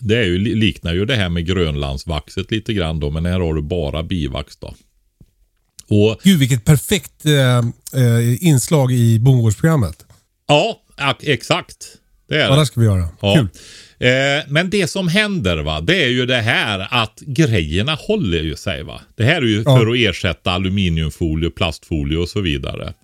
[0.00, 3.54] Det är ju, liknar ju det här med grönlandsvaxet lite grann då, men här har
[3.54, 4.74] du bara bivax då.
[5.90, 7.58] Och Gud vilket perfekt eh,
[8.02, 10.06] eh, inslag i bondgårdsprogrammet.
[10.48, 11.86] ja, ak- exakt.
[12.28, 12.60] Det är Ja, det.
[12.60, 13.08] det ska vi göra.
[13.22, 13.34] Ja.
[13.34, 13.48] Kul.
[14.08, 18.56] Eh, men det som händer va, det är ju det här att grejerna håller ju
[18.56, 19.00] sig va.
[19.16, 19.78] Det här är ju Ja.
[19.78, 22.94] för att ersätta aluminiumfolie, plastfolie och så vidare.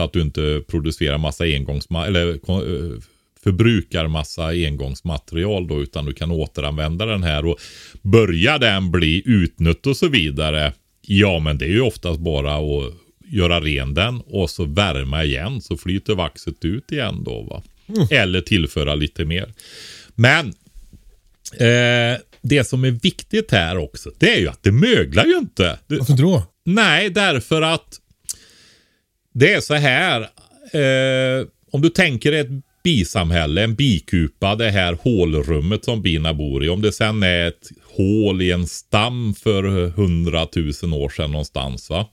[0.00, 3.00] Så att du inte producerar massa engångsma eller eh,
[3.42, 7.58] förbrukar massa engångsmaterial då utan du kan återanvända den här och
[8.02, 10.72] börjar den bli utnött och så vidare.
[11.06, 12.92] Ja men det är ju oftast bara att
[13.28, 17.62] göra ren den och så värma igen så flyter vaxet ut igen då va.
[18.10, 19.52] Eller tillföra lite mer.
[20.14, 20.46] Men
[21.58, 25.78] eh, det som är viktigt här också det är ju att det möglar ju inte.
[25.86, 26.42] Varför då?
[26.64, 27.99] Nej, därför att
[29.34, 30.20] det är så här.
[30.72, 32.48] Eh, om du tänker ett
[32.84, 36.68] bisamhälle, en bikupa, det här hålrummet som bina bor i.
[36.68, 41.90] Om det sen är ett hål i en stam för hundratusen år sedan någonstans.
[41.90, 42.08] va?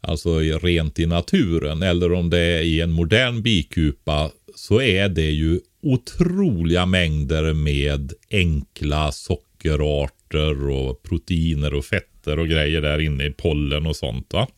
[0.00, 1.82] Alltså i- rent i naturen.
[1.82, 8.12] Eller om det är i en modern bikupa så är det ju otroliga mängder med
[8.30, 14.48] enkla sockerarter och proteiner och fetter och grejer där inne i pollen och sånt va.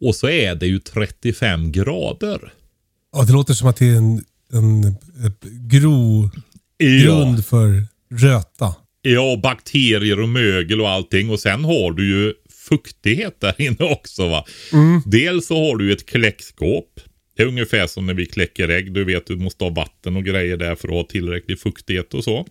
[0.00, 2.52] Och så är det ju 35 grader.
[3.12, 4.96] Ja, det låter som att det är en, en,
[5.68, 6.30] gro
[6.78, 8.74] grund för röta.
[9.02, 11.30] Ja, bakterier och mögel och allting.
[11.30, 12.34] Och sen har du ju
[12.68, 14.44] fuktighet där inne också va.
[15.06, 17.00] Dels så har du ett kläckskåp.
[17.36, 18.92] Det är ungefär som när vi kläcker ägg.
[18.92, 22.24] Du vet, du måste ha vatten och grejer där för att ha tillräcklig fuktighet och
[22.24, 22.46] så.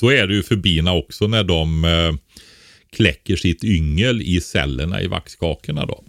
[0.00, 2.12] Så är det ju för bina också när de eh,
[2.92, 6.04] kläcker sitt yngel i cellerna i vaxkakorna då.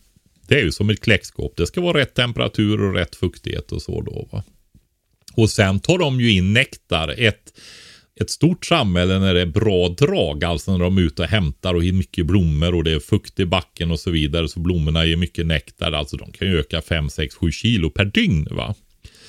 [0.50, 1.58] Det är ju som ett kläckskåp.
[1.58, 4.30] Det ska vara rätt temperatur och rätt fuktighet och så då.
[4.32, 4.44] Va?
[5.34, 7.16] Och sen tar de ju in nektar.
[7.18, 7.54] Ett,
[8.20, 11.74] ett stort samhälle när det är bra drag, alltså när de är ute och hämtar
[11.74, 14.48] och har mycket blommor och det är fukt i backen och så vidare.
[14.48, 15.92] Så blommorna ger mycket nektar.
[15.92, 18.48] Alltså de kan ju öka 5, 6, 7 kilo per dygn.
[18.52, 18.76] va.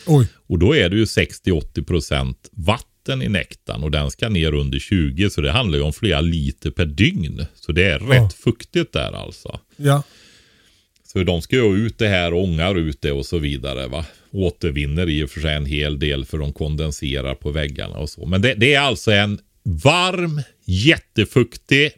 [0.07, 0.27] Oj.
[0.47, 4.79] Och då är det ju 60-80 procent vatten i nektarn och den ska ner under
[4.79, 7.47] 20 så det handlar ju om flera liter per dygn.
[7.55, 9.61] Så det är rätt fuktigt där alltså.
[9.77, 10.03] Ja.
[11.13, 13.87] Så de ska ju ut det här och ångar ut det och så vidare.
[13.87, 14.05] Va?
[14.33, 18.27] Återvinner i och för sig en hel del för de kondenserar på väggarna och så.
[18.27, 21.91] Men det, det är alltså en varm, jättefuktig,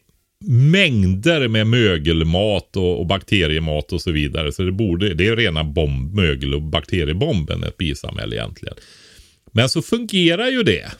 [0.48, 4.52] mängder med mögelmat och, och bakteriemat och så vidare.
[4.52, 8.74] Så det borde, det är rena bomb, mögel och bakteriebomben ett bisamhälle egentligen.
[9.52, 10.92] Men så fungerar ju det.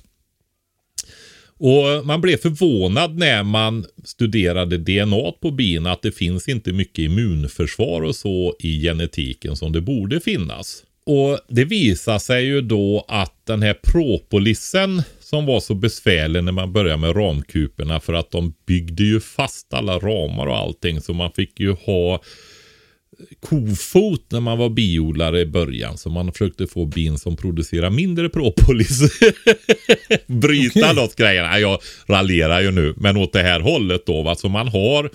[1.59, 6.99] Och man blev förvånad när man studerade DNA på bin att det finns inte mycket
[6.99, 10.83] immunförsvar och så i genetiken som det borde finnas.
[11.07, 16.53] Och det visar sig ju då att den här propolisen som var så besvärlig när
[16.53, 21.13] man började med ramkuporna för att de byggde ju fast alla ramar och allting så
[21.13, 22.23] man fick ju ha
[23.41, 25.99] kofot när man var biodlare i början.
[25.99, 29.01] Så man försökte få bin som producerar mindre propolis.
[30.27, 30.95] Bryta Okej.
[30.95, 31.59] loss grejerna.
[31.59, 32.95] Jag raljerar ju nu.
[32.97, 34.23] Men åt det här hållet då.
[34.23, 34.35] Va?
[34.35, 35.11] Så man har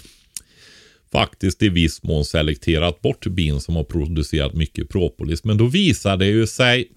[1.12, 5.44] faktiskt i viss mån selekterat bort bin som har producerat mycket propolis.
[5.44, 6.88] Men då visar det ju sig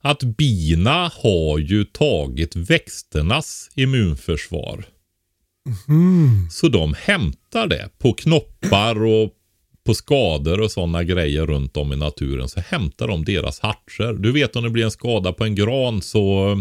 [0.00, 4.84] att bina har ju tagit växternas immunförsvar.
[6.50, 9.30] Så de hämtar det på knoppar och
[9.86, 12.48] på skador och sådana grejer runt om i naturen.
[12.48, 14.12] Så hämtar de deras hartser.
[14.12, 16.60] Du vet om det blir en skada på en gran så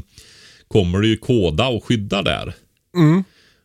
[0.67, 2.53] kommer det ju koda och skydda där.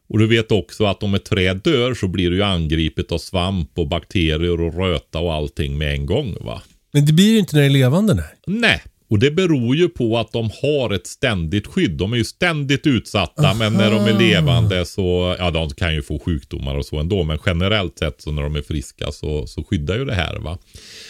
[0.08, 3.18] Och du vet också att om ett träd dör så blir det ju angripet av
[3.18, 6.62] svamp och bakterier och röta och allting med en gång va.
[6.92, 8.14] Men det blir ju inte när det är levande.
[8.14, 8.24] Nej.
[8.46, 11.90] Nej, och det beror ju på att de har ett ständigt skydd.
[11.90, 16.02] De är ju ständigt utsatta, men när de är levande så, ja de kan ju
[16.02, 19.64] få sjukdomar och så ändå, men generellt sett så när de är friska så, så
[19.64, 20.58] skyddar ju det här va.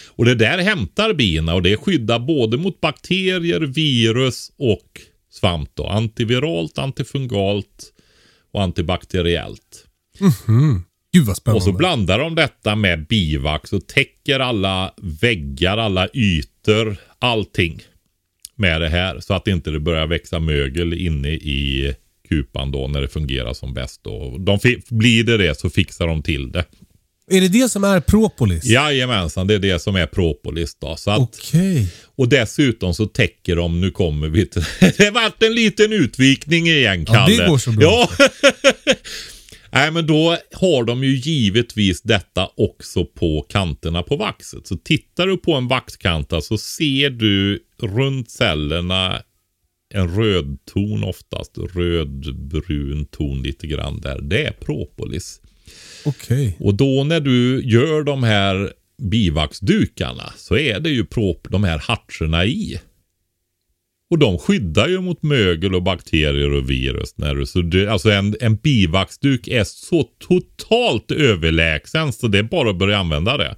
[0.07, 5.01] Och det där hämtar bina och det skyddar både mot bakterier, virus och
[5.31, 5.87] svamp då.
[5.87, 7.93] Antiviralt, antifungalt
[8.51, 9.85] och antibakteriellt.
[11.13, 11.57] Gud vad spännande.
[11.57, 17.81] Och så blandar de detta med bivax och täcker alla väggar, alla ytor, allting
[18.59, 19.19] med det här.
[19.19, 21.93] Så att inte det börjar växa mögel inne i
[22.29, 24.01] kupan då när det fungerar som bäst.
[24.03, 24.37] Då.
[24.39, 24.59] De
[24.89, 26.65] blir det det så fixar de till det.
[27.31, 28.65] Är det det som är propolis?
[28.65, 30.95] Jajamensan, det är det som är propolis då.
[30.95, 31.87] Så att, Okej.
[32.17, 34.63] Och dessutom så täcker de, nu kommer vi till,
[34.97, 37.37] det vart en liten utvikning igen Ja, Kalle.
[37.43, 38.09] det går så bra.
[38.19, 38.29] Ja.
[39.71, 44.67] Nej men då har de ju givetvis detta också på kanterna på vaxet.
[44.67, 49.21] Så tittar du på en vaxkanta så ser du runt cellerna
[49.93, 51.57] en röd ton oftast.
[51.57, 54.21] Rödbrun ton lite grann där.
[54.21, 55.41] Det är propolis.
[56.05, 56.57] Okej.
[56.59, 61.79] Och då när du gör de här bivaxdukarna så är det ju prop, de här
[61.79, 62.79] hartserna i.
[64.09, 67.17] Och de skyddar ju mot mögel och bakterier och virus.
[67.17, 72.43] När du, så det, alltså en, en bivaxduk är så totalt överlägsen så det är
[72.43, 73.55] bara att börja använda det.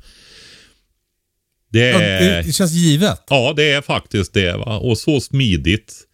[1.72, 3.24] Det Ja, är, det, det känns givet.
[3.30, 4.58] Ja, det är faktiskt det.
[4.58, 4.78] Va?
[4.78, 6.08] Och så smidigt.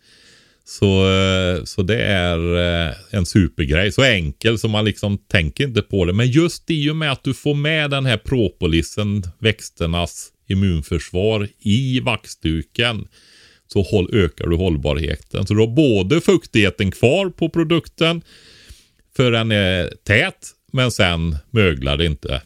[0.65, 2.57] Så, eh, så det är
[2.87, 3.91] eh, en supergrej.
[3.91, 6.13] Så enkel så man liksom tänker inte på det.
[6.13, 11.99] Men just i och med att du får med den här propolisen, växternas immunförsvar i
[11.99, 13.07] vaxduken.
[13.67, 15.47] Så håll, ökar du hållbarheten.
[15.47, 18.21] Så du har både fuktigheten kvar på produkten.
[19.15, 20.51] För den är tät.
[20.73, 22.41] Men sen möglar det inte.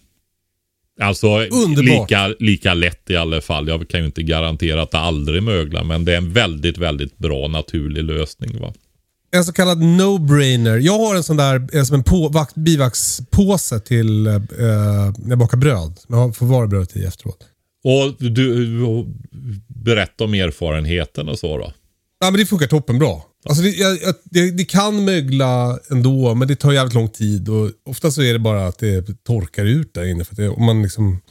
[1.01, 2.11] Alltså Underbart.
[2.11, 3.67] lika, lika lätt i alla fall.
[3.67, 5.83] Jag kan ju inte garantera att det aldrig möglar.
[5.83, 8.59] Men det är en väldigt, väldigt bra naturlig lösning.
[8.59, 8.73] Va?
[9.31, 10.77] En så kallad no-brainer.
[10.77, 14.33] Jag har en sån där eh, som en på, vax, bivaxpåse till eh,
[15.17, 15.99] när jag bakar bröd.
[16.07, 17.37] Jag får varbrödet i efteråt.
[17.83, 18.77] Och du
[19.83, 21.73] berätta om erfarenheten och så då.
[22.19, 23.21] Ja, men det funkar toppenbra.
[23.45, 27.49] Alltså det, jag, det, det kan mögla ändå, men det tar jävligt lång tid.
[27.49, 30.23] Och ofta så är det bara att det torkar ut där inne.
[30.23, 31.21] För att det, om man liksom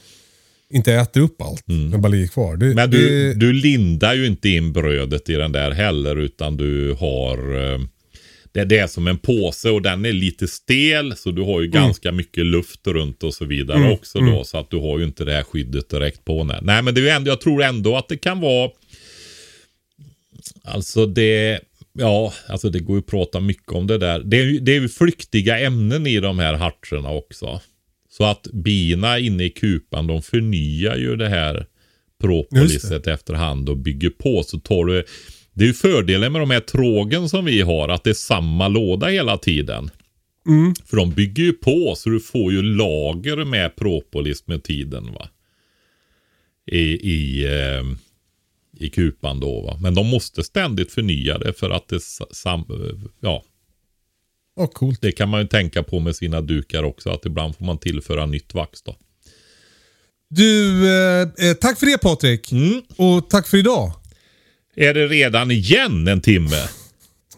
[0.69, 2.55] inte äter upp allt, men bara ligger kvar.
[2.55, 2.75] Det, Mm.
[2.75, 7.37] Men du, du lindar ju inte in brödet i den där heller utan du har
[7.73, 7.79] eh,
[8.51, 11.67] det, det är som en påse och den är lite stel så du har ju
[11.67, 14.43] ganska mycket luft runt och så vidare också då.
[14.43, 16.43] Så att du har ju inte det här skyddet direkt på.
[16.43, 18.71] Nej, nej men det är ju ändå, jag tror ändå att det kan vara
[20.63, 21.59] Alltså det
[21.93, 24.19] ja, alltså det går ju att prata mycket om det där.
[24.19, 27.61] Det är, det är ju flyktiga ämnen i de här hartserna också.
[28.09, 31.65] Så att bina inne i kupan, de förnyar ju det här
[32.21, 34.43] propoliset efterhand och bygger på.
[34.43, 35.05] Så tar du,
[35.53, 38.67] det är ju fördelen med de här trågen som vi har, att det är samma
[38.67, 39.89] låda hela tiden.
[40.85, 45.29] För de bygger ju på så du får ju lager med propolis med tiden va.
[46.71, 46.79] I,
[47.11, 47.83] i, eh,
[48.85, 49.77] i kupan då va.
[49.81, 52.65] Men de måste ständigt förnya det för att det sa- sam,
[53.19, 53.43] ja,
[54.57, 55.01] Åh, coolt.
[55.01, 57.09] det kan man ju tänka på med sina dukar också.
[57.09, 58.95] Att ibland får man tillföra nytt vax då.
[60.29, 62.51] Du, eh, eh, tack för det Patrik.
[62.51, 62.81] Mm.
[62.97, 63.93] Och tack för idag.
[64.75, 66.67] Är det redan igen en timme?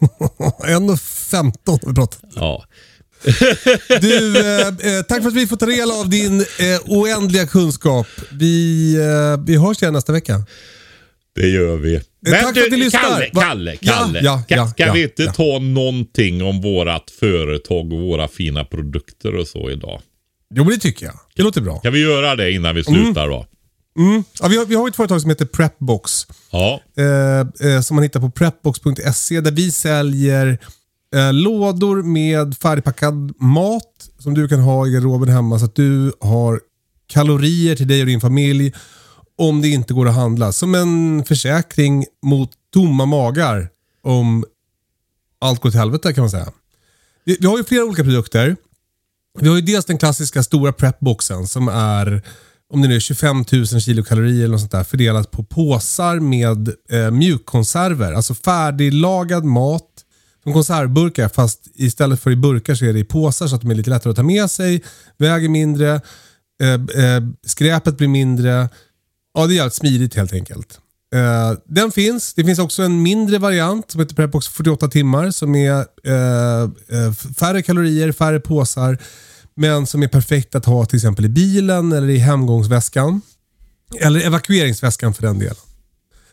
[0.00, 2.20] 1.15 har vi pratat.
[2.34, 2.64] Ja.
[4.00, 6.46] Du, eh, eh, tack för att vi får ta del av din eh,
[6.86, 8.06] oändliga kunskap.
[8.32, 10.46] Vi, eh, vi hörs igen nästa vecka.
[11.34, 12.00] Det gör vi.
[12.30, 13.00] tack för att ni lyssnar.
[13.00, 14.20] Kalle, Kalle, Ja, Kalle.
[14.22, 15.32] ja, Ka- ja, ska ja, vi inte ja.
[15.32, 20.00] ta någonting om vårat företag och våra fina produkter och så idag?
[20.54, 21.20] Jo, men det tycker jag.
[21.36, 21.78] Det låter bra.
[21.80, 23.04] Kan vi göra det innan vi Mm.
[23.04, 23.28] slutar
[23.94, 24.22] då?
[24.40, 26.26] Ja, vi, har, vi har ett företag som heter Prepbox.
[26.50, 26.80] Ja.
[26.96, 30.58] eh, eh, som man hittar på prepbox.se där vi säljer
[31.14, 36.12] eh, lådor med färdigpackad mat som du kan ha i garderoben hemma så att du
[36.20, 36.60] har
[37.06, 38.72] kalorier till dig och din familj
[39.38, 40.52] om det inte går att handla.
[40.52, 43.68] Som en försäkring mot tomma magar
[44.02, 44.44] om
[45.38, 46.52] allt går till helvete kan man säga.
[47.24, 48.56] Vi, vi har ju flera olika produkter.
[49.40, 52.22] Vi har ju dels den klassiska stora prepboxen som är
[52.72, 56.68] om det nu är 25 000 kilokalorier eller något sånt där fördelat på påsar med
[56.90, 58.12] eh, mjukkonserver.
[58.12, 59.90] Alltså färdiglagad mat
[60.42, 63.70] som konservburkar fast istället för i burkar så är det i påsar så att de
[63.70, 64.82] är lite lättare att ta med sig,
[65.18, 66.00] väger mindre,
[66.62, 68.68] eh, eh, skräpet blir mindre.
[69.34, 70.80] Ja, det är jävligt smidigt helt enkelt.
[71.14, 72.34] Eh, den finns.
[72.34, 77.12] Det finns också en mindre variant som heter Prepbox 48 timmar som är eh, eh
[77.36, 78.98] färre kalorier, färre påsar.
[79.56, 83.20] Men som är perfekt att ha till exempel i bilen eller i hemgångsväskan.
[84.00, 85.56] Eller evakueringsväskan för den delen.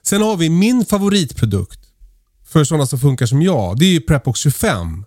[0.03, 1.79] Sen har vi min favoritprodukt
[2.51, 3.79] för sådana som funkar som jag.
[3.79, 5.05] Det är ju Prepbox 25.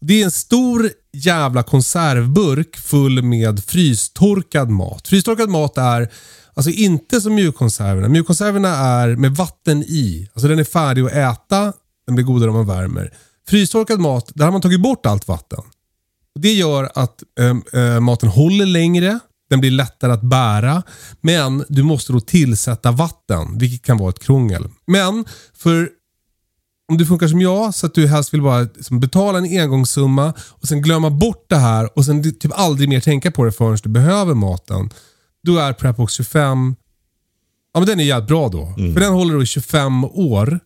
[0.00, 5.08] Det är en stor jävla konservburk full med frystorkad mat.
[5.08, 6.12] Frystorkad mat är
[6.54, 8.08] alltså inte som mjukkonserverna.
[8.08, 10.28] Mjukkonserverna är med vatten i.
[10.32, 11.72] Alltså den är färdig att äta.
[12.06, 13.14] Den blir godare om man värmer.
[13.48, 15.62] Frystorkad mat, där har man tagit bort allt vatten.
[16.36, 19.18] Och Det gör att eh, eh, maten håller längre.
[19.50, 20.82] Den blir lättare att bära.
[21.20, 24.68] Men du måste då tillsätta vatten, vilket kan vara ett krångel.
[24.86, 25.88] Men för
[26.88, 30.34] om du funkar som jag, så att du helst vill bara liksom betala en engångssumma
[30.40, 33.78] och sen glömma bort det här och sen typ aldrig mer tänka på det förrän
[33.82, 34.90] du behöver maten.
[35.42, 36.76] Då är Prepbox 25,
[37.74, 38.74] ja men den är jävligt bra då.
[38.94, 40.60] För den håller då i 25 år.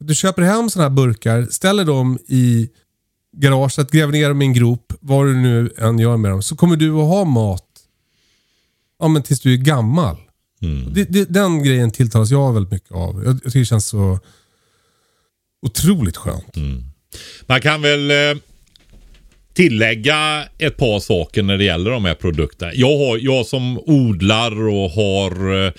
[0.00, 2.68] Du köper hem sådana här burkar, ställer dem i
[3.36, 6.56] garaget, gräver ner dem i en grop, vad du nu än gör med dem, så
[6.56, 7.64] kommer du att ha mat
[8.98, 10.16] ja, men tills du är gammal.
[10.94, 13.24] Det, det, den grejen tilltalas jag väldigt mycket av.
[13.24, 14.18] Jag, jag tycker det känns så
[15.66, 16.56] otroligt skönt.
[17.46, 18.42] Man kan väl eh,
[19.52, 22.74] tillägga ett par saker när det gäller de här produkterna.
[22.74, 25.72] Jag, har, jag som odlar och har eh,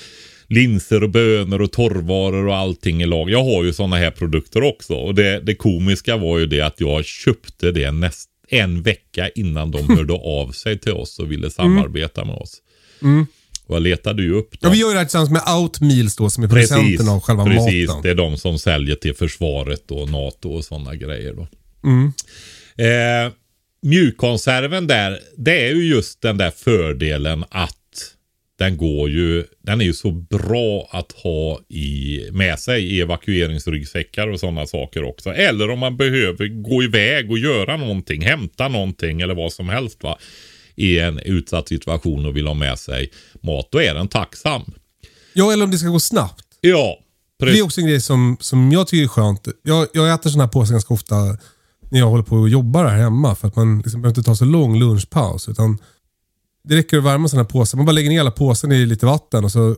[0.49, 3.29] linser och bönor och torrvaror och allting i lag.
[3.29, 4.93] Jag har ju sådana här produkter också.
[4.93, 9.71] Och det, det komiska var ju det att jag köpte det näst, en vecka innan
[9.71, 12.61] de hörde av sig till oss och ville samarbeta med oss.
[13.65, 14.71] Och jag letade ju upp Ja, dem.
[14.71, 17.87] vi gör det här tillsammans med Outmeals då, som är producenten av själva precis.
[17.87, 18.01] maten.
[18.03, 21.33] Det är de som säljer till försvaret och NATO och sådana grejer.
[21.33, 21.47] Då.
[21.83, 22.13] Mm.
[22.77, 23.31] Eh,
[23.81, 27.75] mjukkonserven där, det är ju just den där fördelen att
[28.59, 34.27] den går ju, den är ju så bra att ha i, med sig i evakueringsryggsäckar
[34.27, 35.29] och sådana saker också.
[35.29, 40.03] Eller om man behöver gå iväg och göra någonting, hämta någonting eller vad som helst
[40.03, 40.17] va.
[40.75, 43.11] I en utsatt situation och vill ha med sig
[43.41, 44.61] mat, då är den tacksam.
[45.33, 46.45] Ja, eller om det ska gå snabbt.
[46.61, 46.97] Ja,
[47.39, 47.59] Det precis.
[47.61, 49.47] är också en grej som, som jag tycker är skönt.
[49.63, 51.15] Jag, jag äter sådana här påsar ganska ofta
[51.89, 53.35] när jag håller på och jobbar här hemma.
[53.35, 55.49] För att man liksom behöver inte ta så lång lunchpaus.
[55.49, 55.77] Utan
[56.63, 57.77] det räcker att värma sådana här påsar.
[57.77, 59.75] Man bara lägger ner hela påsen i lite vatten och så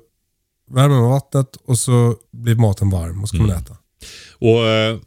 [0.71, 3.77] värmer man vattnet och så blir maten varm och så kan man äta.
[4.39, 4.97] Och eh,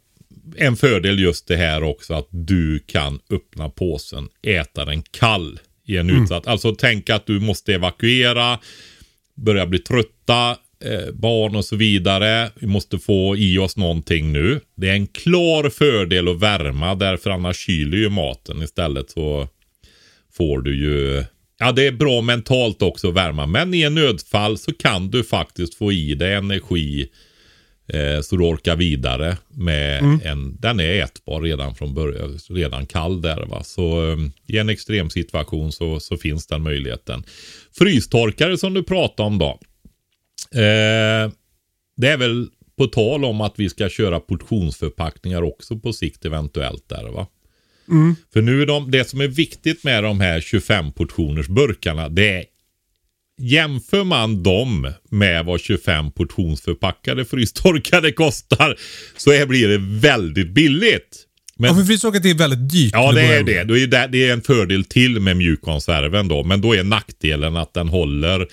[0.57, 5.97] en fördel just det här också att du kan öppna påsen, äta den kall i
[5.97, 6.47] en utsatt.
[6.47, 8.59] Alltså tänk att du måste evakuera,
[9.35, 10.49] börjar bli trötta,
[10.83, 12.51] eh, barn och så vidare.
[12.55, 14.59] Vi måste få i oss någonting nu.
[14.75, 19.47] Det är en klar fördel att värma därför annars kyler ju maten istället så
[20.33, 21.23] får du ju
[21.57, 23.45] Ja, det är bra mentalt också att värma.
[23.45, 27.09] Men i en nödfall så kan du faktiskt få i dig energi
[27.87, 33.21] Eh, så du orkar vidare med en, den är ätbar redan från början, redan kall
[33.21, 33.63] där va.
[33.63, 34.17] Så eh,
[34.47, 37.23] i en extrem situation så, så finns den möjligheten.
[37.77, 39.59] Frystorkare som du pratade om då.
[40.59, 41.31] Eh,
[41.97, 46.89] det är väl på tal om att vi ska köra portionsförpackningar också på sikt eventuellt
[46.89, 47.27] där va.
[48.33, 52.29] För nu är de, det som är viktigt med de här 25 portioners burkarna det
[52.29, 52.45] är
[53.37, 58.75] Jämför man dem med vad 25 portionsförpackade frystorkade kostar
[59.17, 61.25] så är, blir det väldigt billigt.
[61.57, 62.93] Men, Ja, för frystorkat är väldigt dyrt.
[62.93, 63.63] Ja, det är det.
[63.63, 64.07] Då är det.
[64.11, 66.43] Det är en fördel till med mjukkonserven då.
[66.43, 68.47] Men då är nackdelen att den håller,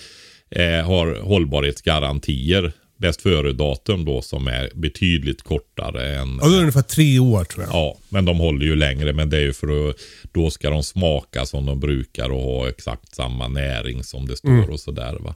[0.50, 2.72] eh, har hållbarhetsgarantier.
[3.02, 6.38] Bäst före-datum då som är betydligt kortare än...
[6.40, 7.74] Ja, då är det ungefär tre år tror jag.
[7.74, 9.12] Ja, men de håller ju längre.
[9.12, 9.96] Men det är ju för att
[10.32, 14.70] då ska de smaka som de brukar och ha exakt samma näring som det står
[14.70, 15.16] och sådär.
[15.20, 15.34] Va?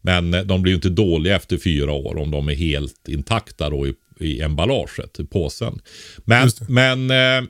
[0.00, 3.70] Men eh, de blir ju inte dåliga efter fyra år om de är helt intakta
[3.70, 5.80] då i, i emballaget, i påsen.
[6.24, 6.68] Men, det.
[6.68, 7.44] men eh,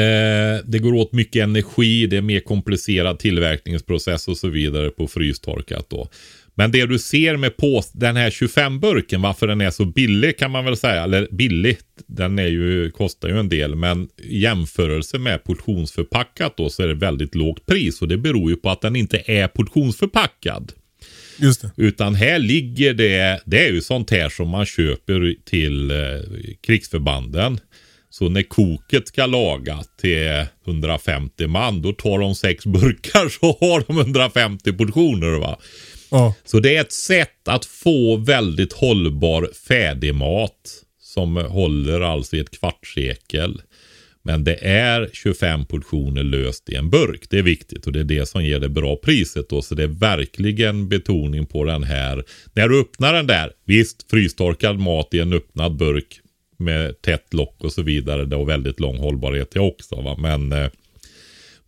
[0.00, 5.08] eh, det går åt mycket energi, det är mer komplicerad tillverkningsprocess och så vidare på
[5.08, 6.08] frystorkat då.
[6.54, 10.50] Men det du ser med på den här 25-burken, varför den är så billig kan
[10.50, 11.02] man väl säga.
[11.02, 13.74] Eller billigt, den är ju, kostar ju en del.
[13.74, 18.02] Men i jämförelse med portionsförpackat då så är det väldigt lågt pris.
[18.02, 20.72] Och det beror ju på att den inte är portionsförpackad.
[21.38, 21.70] Just det.
[21.76, 25.96] Utan här ligger det, det är ju sånt här som man köper till eh,
[26.66, 27.60] krigsförbanden.
[28.10, 33.84] Så när koket ska laga till 150 man, då tar de sex burkar så har
[33.86, 35.58] de 150 portioner va.
[36.12, 36.34] Ja.
[36.44, 42.58] Så det är ett sätt att få väldigt hållbar färdigmat som håller alltså i ett
[42.58, 43.62] kvartssekel.
[44.22, 47.30] Men det är 25 portioner löst i en burk.
[47.30, 49.62] Det är viktigt och det är det som ger det bra priset då.
[49.62, 52.24] Så det är verkligen betoning på den här.
[52.52, 56.20] När du öppnar den där, visst frystorkad mat i en öppnad burk
[56.56, 58.24] med tätt lock och så vidare.
[58.24, 60.00] Det har väldigt lång hållbarhet till också.
[60.00, 60.16] Va?
[60.18, 60.70] Men, eh,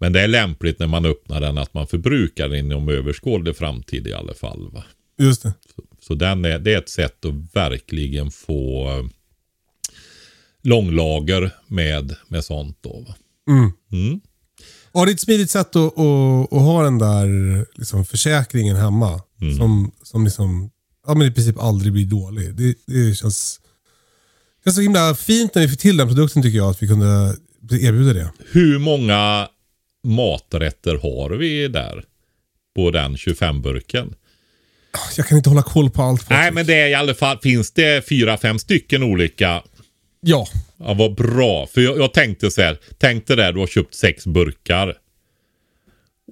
[0.05, 4.07] men det är lämpligt när man öppnar den att man förbrukar den inom överskådlig framtid
[4.07, 4.71] i alla fall.
[4.73, 4.85] Va?
[5.19, 5.53] Just det.
[6.01, 9.05] Så den är, det är ett sätt att verkligen få eh,
[10.63, 13.05] långlager med, med sånt då.
[13.09, 13.15] Va?
[13.93, 14.21] Mm.
[14.93, 17.29] Ja, det är ett smidigt sätt att, att, att ha den där
[17.79, 19.21] liksom, försäkringen hemma.
[19.41, 19.57] Mm.
[19.57, 20.71] Som, som liksom,
[21.07, 22.55] ja, men i princip aldrig blir dålig.
[22.55, 23.61] Det, det känns,
[24.65, 26.71] känns så himla fint när vi fick till den produkten tycker jag.
[26.71, 27.37] Att vi kunde
[27.71, 28.33] erbjuda det.
[28.53, 29.49] Hur många
[30.05, 32.05] maträtter har vi där?
[32.77, 34.15] På den 25-burken?
[35.17, 36.31] Jag kan inte hålla koll på allt.
[36.31, 39.63] Nej, men det är i alla fall, finns det fyra, fem stycken olika?
[40.21, 40.47] Ja,
[40.87, 41.67] Ja, vad bra.
[41.67, 44.97] För jag, jag tänkte så här, tänk dig där, du har köpt sex burkar.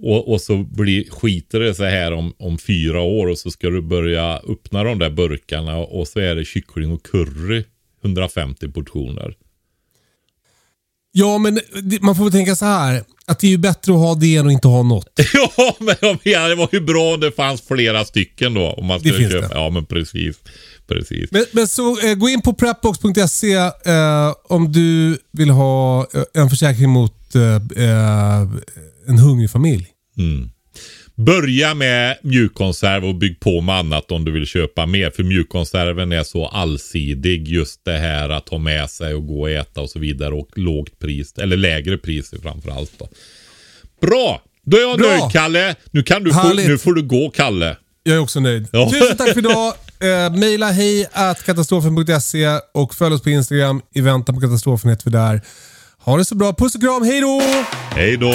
[0.02, 3.70] Och, och så blir, skiter det så här om, om fyra år och så ska
[3.70, 7.64] du börja öppna de där burkarna och så är det kyckling och curry.
[8.04, 9.34] 150 portioner.
[11.12, 13.04] Ja, men det- man får väl tänka så här.
[13.26, 15.08] Att det är ju bättre att ha det än att inte ha något.
[15.56, 18.66] Ja, men jag menar, det var ju bra om det fanns flera stycken då.
[18.72, 19.48] Om man Det skulle finns köpa.
[19.48, 19.54] det.
[19.60, 20.36] Ja, men precis.
[20.88, 21.30] Precis.
[21.32, 26.50] Men, men så eh, gå in på prepbox.se eh, om du vill ha eh, en
[26.50, 27.42] försäkring mot eh,
[27.84, 28.40] eh,
[29.08, 29.86] en hungrig familj.
[31.14, 35.10] Börja med mjukkonserv och bygg på med annat om du vill köpa mer.
[35.10, 37.48] För mjukkonserven är så allsidig.
[37.48, 40.34] Just det här att ha med sig och gå och äta och så vidare.
[40.34, 43.08] Och lågt pris, eller lägre priser framförallt då.
[44.00, 44.42] Bra!
[44.64, 45.08] Då är jag Bra.
[45.08, 45.74] nöjd Kalle.
[45.90, 47.76] Nu, kan du få, nu får du gå Kalle.
[48.02, 48.68] Jag är också nöjd.
[48.72, 48.90] Ja.
[48.90, 49.74] Tusen tack för idag.
[50.02, 53.82] Eh, maila hej at katastrofen.se och följ oss på Instagram.
[53.94, 55.40] I väntan på katastrofen heter vi där.
[55.98, 56.52] Ha det så bra.
[56.52, 57.02] Puss och kram.
[57.02, 57.42] Hej då!
[57.90, 58.34] Hej då!